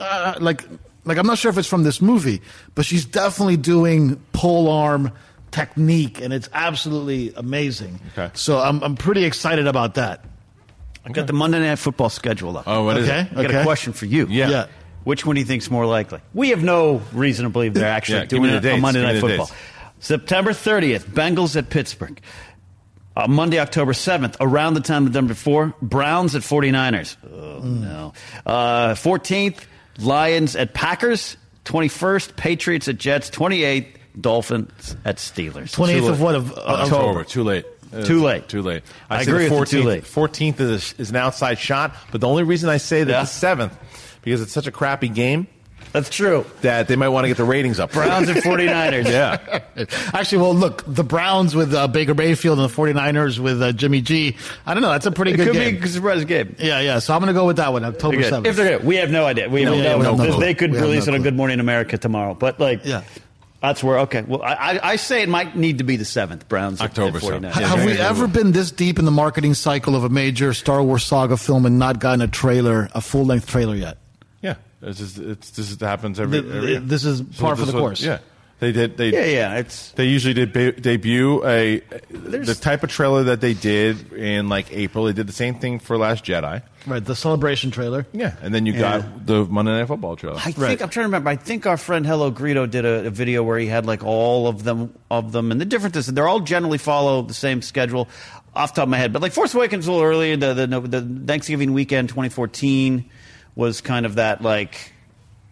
[0.00, 0.64] Uh, like
[1.04, 2.42] like I'm not sure if it's from this movie,
[2.74, 5.12] but she's definitely doing pole arm
[5.52, 8.00] technique, and it's absolutely amazing.
[8.16, 8.30] Okay.
[8.34, 10.24] So I'm I'm pretty excited about that.
[11.04, 12.64] I got the Monday Night Football schedule up.
[12.66, 13.20] Oh, what is Okay.
[13.30, 13.36] it?
[13.38, 14.26] I got a question for you.
[14.28, 14.48] Yeah.
[14.48, 14.66] Yeah.
[15.04, 16.20] Which one do you think's more likely?
[16.32, 18.62] We have no reason to believe they're actually Yeah, give doing me the it on
[18.62, 18.82] dates.
[18.82, 19.46] Monday Give me Night the Football.
[19.46, 19.58] dates.
[19.98, 22.20] September 30th, Bengals at Pittsburgh.
[23.16, 27.16] Uh, Monday, October 7th, around the time of number four, Browns at 49ers.
[27.30, 28.12] Oh, no.
[28.46, 29.58] Uh, 14th,
[29.98, 31.36] Lions at Packers.
[31.64, 33.28] 21st, Patriots at Jets.
[33.30, 33.86] 28th,
[34.20, 35.72] Dolphins at Steelers.
[35.72, 37.24] Twenty eighth of what of, of October.
[37.24, 37.64] Too late.
[37.94, 38.48] Uh, Too late.
[38.48, 38.82] Too late.
[39.10, 40.04] I say agree the with the too late.
[40.04, 43.20] 14th is, is an outside shot, but the only reason I say that Yeah.
[43.20, 43.26] the
[43.68, 43.72] 7th,
[44.22, 45.46] because it's such a crappy game
[45.92, 46.46] That's true.
[46.62, 47.92] that they might want to get the ratings up.
[47.92, 49.04] Browns and 49ers.
[49.10, 49.60] yeah.
[50.14, 54.00] Actually, well, look, the Browns with uh, Baker Mayfield and the 49ers with uh, Jimmy
[54.00, 54.38] G.
[54.64, 54.88] I don't know.
[54.88, 55.78] That's a pretty It good could game.
[55.78, 56.56] be a surprise game.
[56.58, 56.98] yeah, yeah.
[56.98, 58.42] So I'm going to go with that one, October They're good.
[58.44, 58.46] 7th.
[58.46, 59.50] If they're good, we have no idea.
[59.50, 60.40] We have No, no, yeah, we have no they- clue.
[60.40, 61.22] They could We release no it on.
[61.24, 63.02] Good Morning America tomorrow, but like, Yeah.
[63.62, 64.22] That's where okay.
[64.22, 66.48] Well, I, I I say it might need to be the seventh.
[66.48, 67.52] Browns October at 49.
[67.58, 67.66] Yeah.
[67.68, 71.04] Have we ever been this deep in the marketing cycle of a major Star Wars
[71.04, 73.96] saga film and not gotten a trailer, a full length trailer yet?
[74.42, 74.56] Yeah.
[74.82, 77.76] It's just, it's, this is, happens every, Th- every this is par for this the
[77.76, 78.02] was- course.
[78.02, 78.18] Yeah.
[78.62, 78.96] They did.
[78.96, 79.54] They, yeah, yeah.
[79.58, 84.48] It's They usually did ba- debut a the type of trailer that they did in
[84.48, 85.06] like April.
[85.06, 86.62] They did the same thing for Last Jedi.
[86.86, 88.06] Right, the celebration trailer.
[88.12, 89.00] Yeah, and then you Yeah.
[89.00, 90.36] got the Monday Night Football trailer.
[90.38, 91.30] I think I'm trying to remember.
[91.30, 94.46] I think our friend Hello Greedo did a, a video where he had like all
[94.46, 98.08] of them of them, and the difference is they're all generally follow the same schedule.
[98.54, 100.80] Off the top of my head, but like Force Awakens a little earlier, the the,
[100.80, 103.10] the Thanksgiving weekend 2014
[103.56, 104.92] was kind of that like,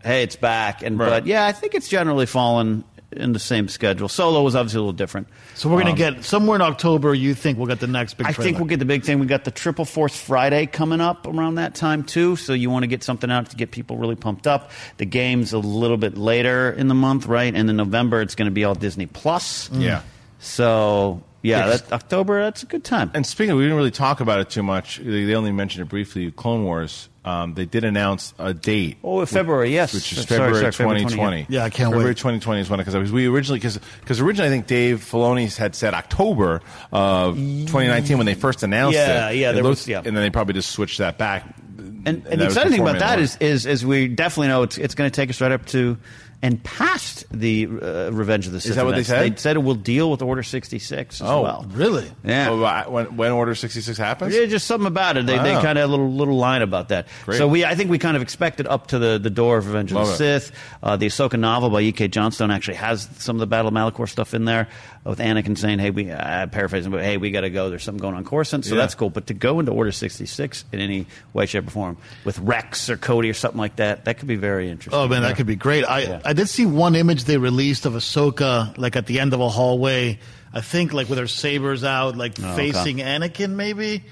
[0.04, 1.08] hey, it's back, and Right.
[1.08, 4.08] but yeah, I think it's generally fallen in the same schedule.
[4.08, 5.28] Solo was obviously a little different.
[5.54, 7.12] So we're going to um, get somewhere in October.
[7.12, 8.44] You think we'll get the next big I trailer?
[8.44, 9.18] think we'll get the big thing.
[9.18, 12.36] We got the Triple Force Friday coming up around that time too.
[12.36, 14.70] So you want to get something out to get people really pumped up.
[14.98, 17.54] The game's a little bit later in the month, right?
[17.54, 19.70] And in November, it's going to be all Disney Plus.
[19.72, 20.02] Yeah.
[20.38, 21.80] So yeah, Yes.
[21.82, 23.11] that, October that's a good time.
[23.14, 24.99] And speaking, of, we didn't really talk about it too much.
[24.99, 26.30] They, they only mentioned it briefly.
[26.30, 27.09] Clone Wars.
[27.22, 28.97] Um, they did announce a date.
[29.05, 29.93] Oh, February, yes.
[29.93, 31.45] which is Sorry, February sorry, February 2020.
[31.45, 31.61] 20, yeah.
[31.61, 31.97] Yeah, I can't wait.
[31.97, 32.16] February wait.
[32.16, 36.62] 2020 is when because we originally because originally I think Dave Filoni had said October
[36.93, 39.36] of 2019 when they first announced Yeah, it.
[39.36, 39.99] yeah, It there looked- was- yeah.
[39.99, 41.45] and then they probably just switched that back.
[41.78, 44.49] And, and, that the was exciting thing about that is, is, is, is we definitely
[44.49, 45.99] know it's, it's going to take us right up to
[46.43, 48.70] and passed the uh, Revenge of the Sith.
[48.70, 49.32] Is that what they said?
[49.32, 51.66] They said it will deal with Order 66 as Oh, well.
[51.72, 52.11] really.
[52.24, 52.49] Yeah.
[52.49, 54.34] Oh, uh, when, when Order 66 happens.
[54.34, 55.26] Yeah, just something about it.
[55.26, 57.09] They, they kind of had a little little line about that.
[57.26, 57.36] Great.
[57.38, 59.91] So we, I think we kind of expected up to the, the door of Revenge
[59.91, 60.16] of Love the it.
[60.41, 60.53] Sith.
[60.82, 62.09] Uh, the Ahsoka novel by E.K.
[62.09, 64.68] Johnston actually has some of the Battle of Malachor stuff in there
[65.05, 67.68] with Anakin saying, "Hey, we uh, paraphrasing, but hey, we got to go.
[67.70, 68.80] There's something going on Coruscant." So Yeah.
[68.82, 69.11] that's cool.
[69.11, 72.97] But to go into Order 66 in any way, shape, or form with Rex or
[72.97, 74.99] Cody or something like that, that could be very interesting.
[74.99, 75.84] Oh man, that could be great.
[75.84, 76.20] I Yeah.
[76.24, 79.49] I did see one image they released of Ahsoka like at the end of a
[79.49, 80.18] hallway.
[80.53, 82.72] I think like with her sabers out, like Oh, okay.
[82.72, 84.03] facing Anakin, maybe,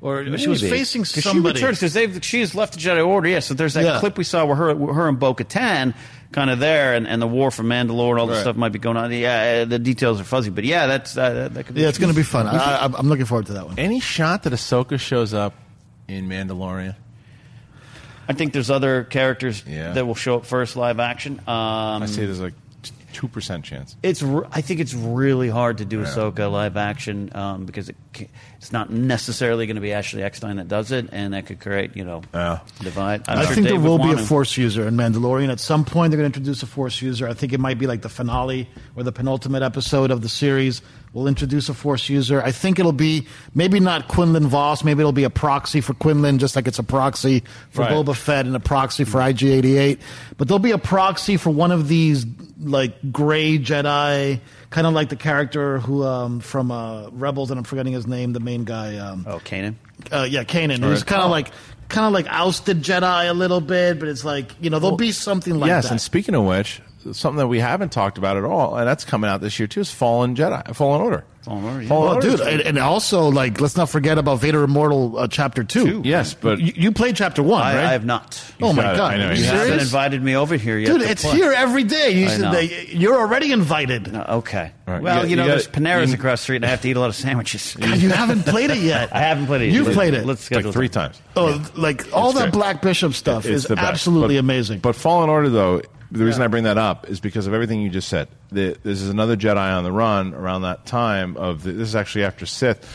[0.00, 1.58] or she was facing facing 'Cause somebody.
[1.58, 3.28] She returns because they've she has left the Jedi Order.
[3.28, 3.98] Yes, so there's that Yeah.
[4.00, 5.94] clip we saw where her her and Bo Katan
[6.32, 8.42] kind of there, and, and the war for Mandalore and all this Right.
[8.42, 9.10] stuff might be going on.
[9.12, 11.80] Yeah, uh, the details are fuzzy, but yeah, that's uh, that, that could be.
[11.82, 12.46] yeah, it's going to be fun.
[12.46, 13.78] I, I, I'm looking forward to that one.
[13.78, 15.54] Any shot that Ahsoka shows up
[16.08, 16.94] in Mandalorian?
[18.28, 19.92] I think there's other characters Yeah.
[19.92, 21.38] that will show up first live action.
[21.46, 22.54] Um, I say there's like
[23.12, 23.96] two percent chance.
[24.02, 27.96] It's r- I think it's really hard to do Ahsoka live action um, because it,
[28.14, 31.58] ca- it's not necessarily going to be Ashley Eckstein that does it, and that could
[31.60, 32.58] create you know Yeah.
[32.80, 33.22] divide.
[33.28, 34.28] I'm I sure think Dave there would will be want a to.
[34.28, 35.50] Force user in Mandalorian.
[35.50, 37.26] At some point, they're going to introduce a Force user.
[37.26, 40.82] I think it might be like the finale or the penultimate episode of the series.
[41.16, 42.42] Will introduce a Force user.
[42.42, 44.84] I think it'll be maybe not Quinlan Vos.
[44.84, 47.90] Maybe it'll be a proxy for Quinlan, just like it's a proxy for Right.
[47.90, 49.98] Boba Fett and a proxy for IG88.
[50.36, 52.26] But there'll be a proxy for one of these
[52.60, 57.64] like gray Jedi, kind of like the character who um, from uh, Rebels, and I'm
[57.64, 58.98] forgetting his name, the main guy.
[58.98, 59.76] Um, Oh, Kanan.
[60.12, 61.50] uh, yeah, Kanan, who's kind of like
[61.88, 65.12] kind of like ousted Jedi a little bit, but it's like you know there'll be
[65.12, 65.86] something like yes, that.
[65.86, 69.04] Yes, and speaking of which, something that we haven't talked about at all, and that's
[69.04, 69.80] coming out this year too.
[69.80, 71.24] Is Fallen Jedi, Fallen Order.
[71.42, 71.88] Fallen Order, yeah.
[71.88, 75.28] Fallen Well, Order dude, and, and also like let's not forget about Vader Immortal uh,
[75.28, 76.02] Chapter Two.
[76.04, 77.84] Yes, but you, you played Chapter One, I, right?
[77.86, 78.42] I have not.
[78.60, 80.86] oh my god, I know, you he You haven't invited me over here yet.
[80.88, 81.36] Dude, it's play.
[81.36, 82.10] here every day.
[82.20, 84.12] You should, they, you're already invited.
[84.12, 84.72] No, okay.
[84.88, 86.68] All right, Well, you you, know, you there's Panera's you- across the street, and I
[86.68, 87.76] have to eat a lot of sandwiches.
[87.78, 89.08] God, you haven't played it yet.
[89.14, 89.72] I haven't played it.
[89.72, 90.26] You've Let's- played it.
[90.26, 91.10] Let's schedule like three time.
[91.12, 91.22] times.
[91.36, 92.52] Oh, like all It's that great.
[92.54, 94.78] Black Bishop stuff It's is absolutely But- amazing.
[94.80, 97.90] But Fallen Order, though, the reason I bring that up is because of everything you
[97.90, 98.28] just said.
[98.50, 101.96] The, this is another Jedi on the run around that time of the, this is
[101.96, 102.88] actually after Sith.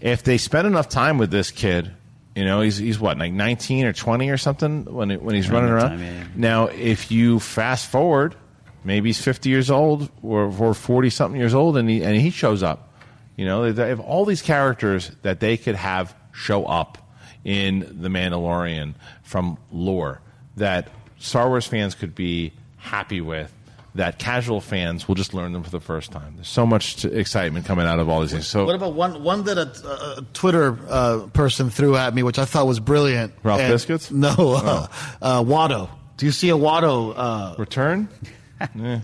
[0.00, 1.90] If they spend enough time with this kid,
[2.34, 5.50] you know, he's he's what like nineteen or twenty or something when it, when he's
[5.50, 5.90] running around.
[5.90, 6.24] time, yeah.
[6.36, 8.34] Now, if you fast forward,
[8.84, 12.30] maybe he's fifty years old or or forty something years old, and he and he
[12.30, 12.92] shows up.
[13.36, 16.98] You know, they- they have all these characters that they could have show up
[17.44, 20.20] in The Mandalorian from lore
[20.56, 20.88] that
[21.20, 23.52] Star Wars fans could be happy with.
[23.96, 26.34] That casual fans will just learn them for the first time.
[26.36, 28.46] There's so much to, excitement coming out of all these things.
[28.46, 32.38] So, What about one one that a, a Twitter uh, person threw at me, which
[32.38, 33.32] I thought was brilliant?
[33.42, 34.12] Ralph And- Biscuits?
[34.12, 34.86] No, uh,
[35.22, 35.88] uh, Watto.
[36.18, 37.14] Do you see a Watto?
[37.16, 38.08] Uh, Return?
[38.60, 39.00] Eh,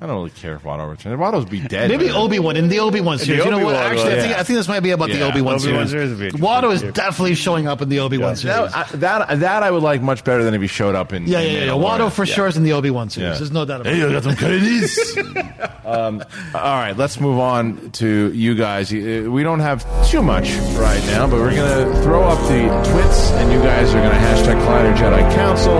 [0.00, 1.18] I don't really care if Watto returns.
[1.18, 1.90] Watto's be dead.
[1.90, 2.08] maybe.
[2.10, 3.44] Obi Wan in the Obi Wan series.
[3.44, 3.74] you know what?
[3.74, 4.38] Obi-Wan Actually, I think, yeah.
[4.38, 6.16] I think this might be about the Yeah, Obi Wan Obi-Wan series.
[6.16, 8.70] series be Watto is definitely showing up in the Obi Wan series.
[8.72, 11.26] That, I, that that I would like much better than if he showed up in.
[11.26, 11.70] yeah, in yeah, yeah.
[11.72, 12.32] Watto for Yeah.
[12.32, 13.32] sure is in the Obi Wan series.
[13.32, 13.38] Yeah.
[13.38, 14.08] There's no doubt about Hey, it.
[14.08, 15.16] I got some credits.
[15.84, 16.22] um,
[16.54, 18.92] all right, let's move on to you guys.
[18.92, 22.68] Uh, We don't have too much right now, but we're going to throw up the
[22.92, 25.74] twits, and you guys are going to hashtag Collider Jedi Council.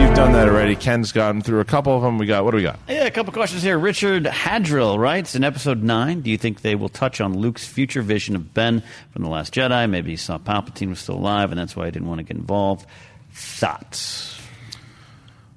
[0.00, 0.74] You've done that already.
[0.76, 2.16] Ken's gotten through a couple of them.
[2.18, 2.78] We got what do we got?
[2.88, 3.78] Yeah, a couple questions here.
[3.78, 8.02] Richard Hadrill writes in episode 9 Do you think they will touch on Luke's future
[8.02, 9.88] vision of Ben from The Last Jedi?
[9.88, 12.36] Maybe he saw Palpatine was still alive, and that's why he didn't want to get
[12.36, 12.86] involved.
[13.32, 14.40] Thoughts?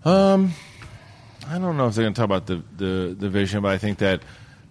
[0.04, 0.52] Um,
[1.48, 3.78] I don't know if they're going to talk about the, the, the vision, but I
[3.78, 4.22] think that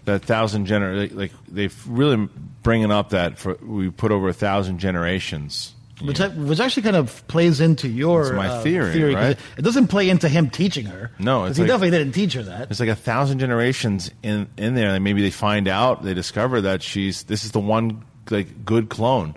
[0.04, 2.28] that thousand gener like, like they've really
[2.62, 5.74] bringing up that for, we put over a thousand generations.
[6.02, 9.30] Which, I- which actually kind of plays into your my uh, theory, right?
[9.32, 11.10] It, it doesn't play into him teaching her.
[11.18, 12.70] No, he like- definitely didn't teach her that.
[12.70, 16.62] It's like a thousand generations in in there, and maybe they find out, they discover
[16.62, 19.34] that she's this is the one like good clone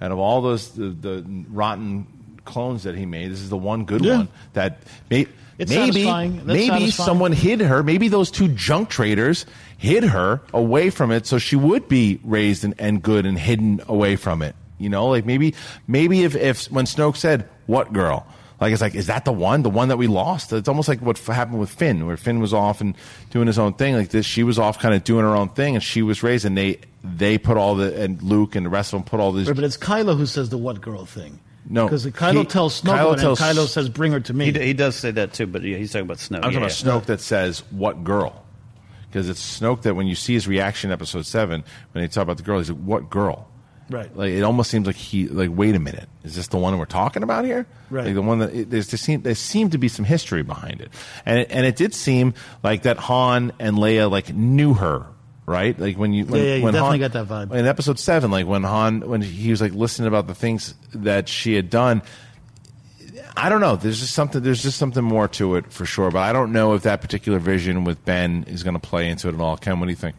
[0.00, 2.06] out of all those the, the rotten
[2.44, 3.30] clones that he made.
[3.30, 4.16] This is the one good Yeah.
[4.18, 4.78] one that
[5.10, 5.26] may,
[5.58, 6.90] It's maybe maybe satisfying.
[6.90, 7.82] someone hid her.
[7.82, 9.46] Maybe those two junk traders
[9.78, 13.80] hid her away from it, so she would be raised and, and good and hidden
[13.88, 14.54] away from it.
[14.82, 15.54] You know, like maybe
[15.86, 18.26] maybe if if when Snoke said, "What girl?"
[18.60, 19.62] Like it's like, is that the one?
[19.64, 20.52] The one that we lost?
[20.52, 22.94] It's almost like what f- happened with Finn, where Finn was off and
[23.30, 23.96] doing his own thing.
[23.96, 26.44] Like this, she was off, kind of doing her own thing, and she was raised,
[26.44, 29.32] and they they put all the and Luke and the rest of them put all
[29.32, 29.48] these.
[29.48, 31.40] Right, but it's Kylo who says the what girl thing.
[31.68, 34.52] No, because Kylo he- tells Snoke Kylo tells- and Kylo says, "Bring her to me."
[34.52, 36.44] He, he does say that too, but yeah, he's talking about Snoke.
[36.44, 38.44] I'm yeah, talking about Snoke that says what girl,
[39.10, 42.22] because it's Snoke that when you see his reaction in Episode Seven when they talk
[42.22, 43.48] about the girl, he's like, "What girl?"
[43.90, 44.14] Right.
[44.16, 46.84] Like it almost seems like he like, wait a minute, is this the one we're
[46.86, 47.66] talking about here?
[47.90, 48.06] Right.
[48.06, 50.80] Like the one that it, there's there seem there seemed to be some history behind
[50.80, 50.90] it,
[51.26, 55.06] and it, and it did seem like that Han and Leia like knew her.
[55.44, 57.54] Right, like when you when, Yeah, yeah, you when definitely Han, got that vibe.
[57.58, 61.28] in episode seven, like when Han when he was like listening about the things that
[61.28, 62.00] she had done,
[63.36, 63.74] I don't know.
[63.76, 64.40] There's just something.
[64.42, 66.10] There's just something more to it for sure.
[66.10, 69.28] But I don't know if that particular vision with Ben is going to play into
[69.28, 69.56] it at all.
[69.56, 70.14] Ken, what do you think?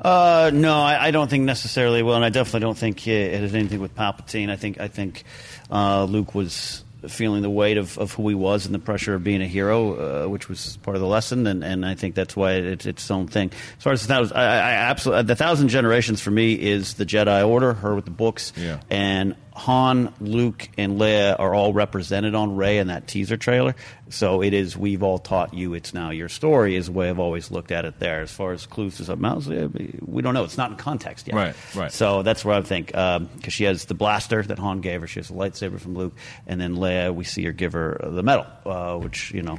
[0.00, 3.54] Uh, no, I, I don't think necessarily will, and I definitely don't think it has
[3.54, 4.50] anything with Palpatine.
[4.50, 5.24] I think I think
[5.70, 9.22] uh, Luke was feeling the weight of, of who he was and the pressure of
[9.22, 12.34] being a hero, uh, which was part of the lesson, and, and I think that's
[12.36, 13.52] why it's its own thing.
[13.78, 17.06] As far as the thousand, I, I absolutely the thousand generations for me is the
[17.06, 18.80] Jedi Order, her with the books, Yeah.
[18.90, 23.74] and Han, Luke, and Leia are all represented on Rey in that teaser trailer.
[24.10, 24.76] So it is.
[24.76, 25.72] We've all taught you.
[25.72, 26.76] It's now your story.
[26.76, 27.98] Is the way I've always looked at it.
[27.98, 29.68] There, as far as clues to something else, eh,
[30.04, 30.44] we don't know.
[30.44, 31.36] It's not in context yet.
[31.36, 31.90] Right, right.
[31.90, 35.06] So that's where I think because she has the blaster that Han gave her.
[35.06, 36.14] She has a lightsaber from Luke,
[36.46, 39.58] and then Leia, we see her give her the medal, uh, which you know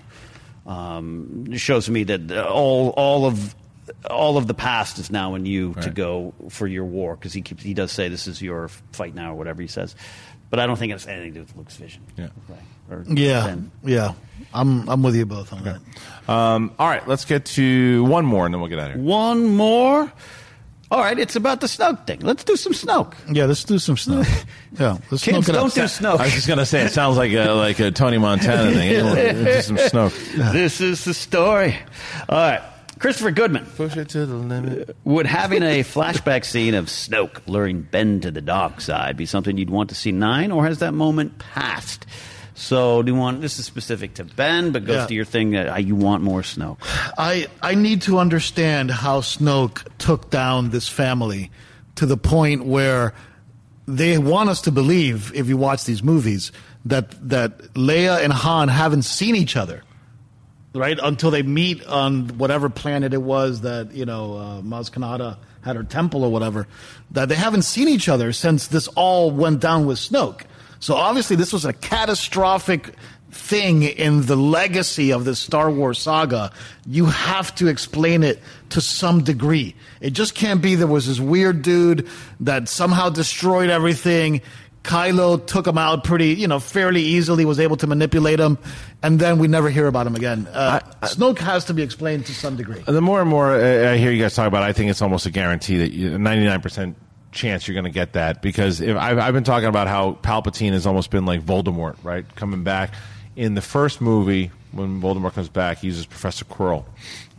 [0.68, 3.56] um, shows me that all all of
[4.10, 7.42] all of the past is now in you to go for your war because he
[7.42, 9.96] keeps he does say this is your fight now or whatever he says,
[10.50, 12.04] but I don't think it has anything to do with Luke's vision.
[12.18, 12.30] Yeah.
[12.48, 12.60] Right.
[12.90, 13.72] Or yeah, Ben.
[13.84, 14.14] yeah.
[14.54, 15.80] I'm I'm with you both on that.
[16.32, 19.04] Um, all right, let's get to one more, and then we'll get out of here.
[19.04, 20.12] One more.
[20.90, 22.22] All right, it's about the Snoke thing.
[22.22, 23.14] Let's do some Snoke.
[23.30, 24.24] Yeah, let's do some snow.
[24.80, 25.62] yeah, let's Kids, smoke it up.
[25.64, 26.18] don't do Snoke.
[26.20, 28.92] I was just going to say it sounds like a like a Tony Montana thing.
[29.46, 30.54] Just some Snoke.
[30.54, 31.78] this is the story.
[32.30, 32.62] All right.
[33.00, 33.66] Christopher Goodman.
[33.76, 34.96] Push it to the limit.
[35.04, 39.58] Would having a flashback scene of Snoke luring Ben to the dark side be something
[39.58, 42.06] you'd want to see nine, or has that moment passed?
[42.56, 45.06] So, do you want this is specific to Ben, but goes Yeah.
[45.08, 46.78] to your thing that uh, you want more Snoke.
[47.18, 51.52] I I need to understand how Snoke took down this family
[51.96, 53.14] to the point where
[53.88, 56.52] they want us to believe, if you watch these movies,
[56.86, 59.84] that that Leia and Han haven't seen each other,
[60.74, 60.98] right?
[61.02, 65.76] Until they meet on whatever planet it was that you know uh, Maz Kanata had
[65.76, 66.68] her temple or whatever.
[67.12, 70.42] That they haven't seen each other since this all went down with Snoke.
[70.80, 72.94] So obviously, this was a catastrophic
[73.32, 76.52] thing in the legacy of the Star Wars saga.
[76.86, 79.76] You have to explain it to some degree.
[80.02, 82.08] It just can't be there was this weird dude
[82.40, 84.42] that somehow destroyed everything.
[84.88, 88.58] Kylo took him out pretty, you know, fairly easily, was able to manipulate him,
[89.04, 90.48] and then we never hear about him again.
[90.52, 92.82] Uh, Snoke has to be explained to some degree.
[92.88, 95.02] The more and more uh, I hear you guys talk about, it, I think it's
[95.02, 96.96] almost a guarantee that you, 99%
[97.34, 100.72] chance you're going to get that because if I've, I've been talking about how Palpatine
[100.72, 102.26] has almost been like Voldemort, right?
[102.36, 102.94] Coming back
[103.36, 106.86] in the first movie when Voldemort comes back, he uses Professor Quirrell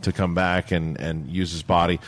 [0.03, 1.99] to come back and and use his body.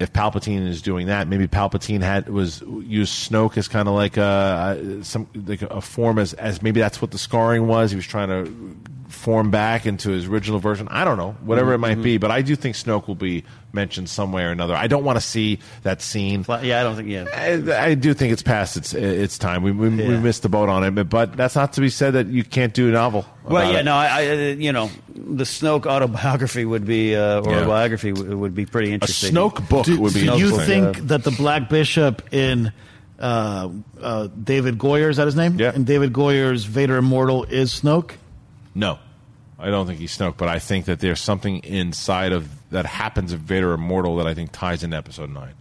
[0.00, 4.16] If Palpatine is doing that, maybe Palpatine had was used Snoke as kind of like
[4.16, 7.90] a some like a form as as maybe that's what the scarring was.
[7.90, 8.76] He was trying to
[9.08, 10.88] form back into his original version.
[10.90, 12.02] I don't know, whatever it might mm-hmm.
[12.02, 13.44] be, but I do think Snoke will be
[13.74, 14.74] mentioned some way or another.
[14.74, 16.44] I don't want to see that scene.
[16.48, 17.24] Yeah, I don't think yeah.
[17.34, 19.62] I, I do think it's past its its time.
[19.62, 22.12] We we, we missed the boat on it, but, but that's not to be said
[22.14, 23.26] that you can't do a novel.
[23.44, 23.82] Well, yeah, it.
[23.84, 27.66] no, I, I, uh, you know, the Snoke autobiography would be, uh, or Yeah.
[27.66, 29.36] biography w- would be pretty interesting.
[29.36, 29.64] a interesting.
[29.64, 30.20] Snoke book Do, would be.
[30.20, 30.94] do you interesting.
[30.94, 32.72] think that the Black Bishop in
[33.18, 33.68] uh,
[34.00, 35.58] uh, David Goyer is that his name?
[35.60, 35.74] Yeah.
[35.74, 38.12] In David Goyer's Vader Immortal is Snoke.
[38.74, 38.98] No,
[39.58, 43.32] I don't think he's Snoke, but I think that there's something inside of that happens
[43.32, 45.54] of Vader Immortal that I think ties into Episode Nine,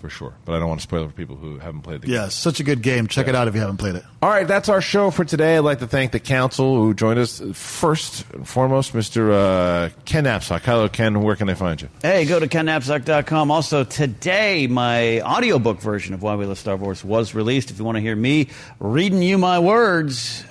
[0.00, 0.34] for sure.
[0.44, 2.16] But I don't want to spoil it for people who haven't played the game.
[2.16, 3.06] Yeah, such a good game.
[3.06, 4.04] Check it out if you haven't played it.
[4.20, 5.56] All right, that's our show for today.
[5.56, 7.40] I'd like to thank the council who joined us.
[7.54, 9.32] First and foremost, Mr.
[9.32, 10.62] Uh, Ken Napzok.
[10.62, 11.22] Hello, Ken.
[11.22, 11.88] Where can I find you?
[12.02, 13.52] Hey, go to kennapzok.com.
[13.52, 17.70] Also, today, my audiobook version of Why We Love Star Wars was released.
[17.70, 18.48] If you want to hear me
[18.80, 20.44] reading you my words,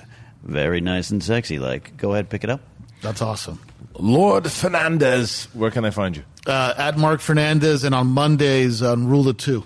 [0.44, 2.60] very nice and sexy like, go ahead, pick it up.
[3.00, 3.58] That's awesome.
[3.98, 5.48] Lord Fernandez.
[5.52, 6.22] Where can I find you?
[6.46, 9.64] Uh, at Marc Fernandez and on Mondays on Rule of Two,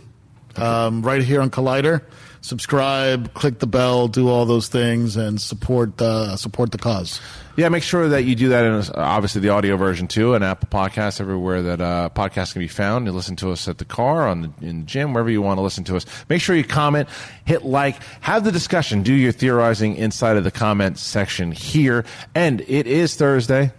[0.56, 2.02] um, right here on Collider.
[2.46, 7.20] Subscribe, click the bell, do all those things, and support uh, support the cause.
[7.56, 10.68] Yeah, make sure that you do that in obviously the audio version too, and Apple
[10.70, 13.06] Podcasts everywhere that uh, podcasts can be found.
[13.06, 15.58] You listen to us at the car, on the, in the gym, wherever you want
[15.58, 16.06] to listen to us.
[16.28, 17.08] Make sure you comment,
[17.46, 22.04] hit like, have the discussion, do your theorizing inside of the comment section here.
[22.36, 23.72] And it is Thursday,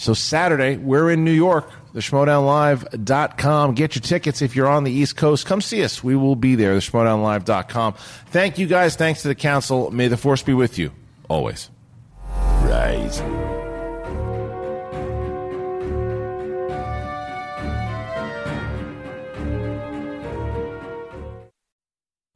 [0.00, 1.70] so Saturday we're in New York.
[1.92, 3.74] The schmoedownlive.com.
[3.74, 5.44] Get your tickets if you're on the East Coast.
[5.46, 6.02] Come see us.
[6.02, 6.74] We will be there.
[6.74, 7.94] The schmoedownlive.com.
[8.26, 8.96] Thank you guys.
[8.96, 9.90] Thanks to the council.
[9.90, 10.92] May the force be with you
[11.28, 11.68] always.
[12.62, 13.20] Rise.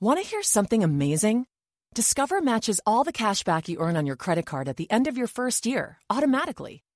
[0.00, 1.46] Want to hear something amazing?
[1.94, 5.06] Discover matches all the cash back you earn on your credit card at the end
[5.06, 6.83] of your first year automatically,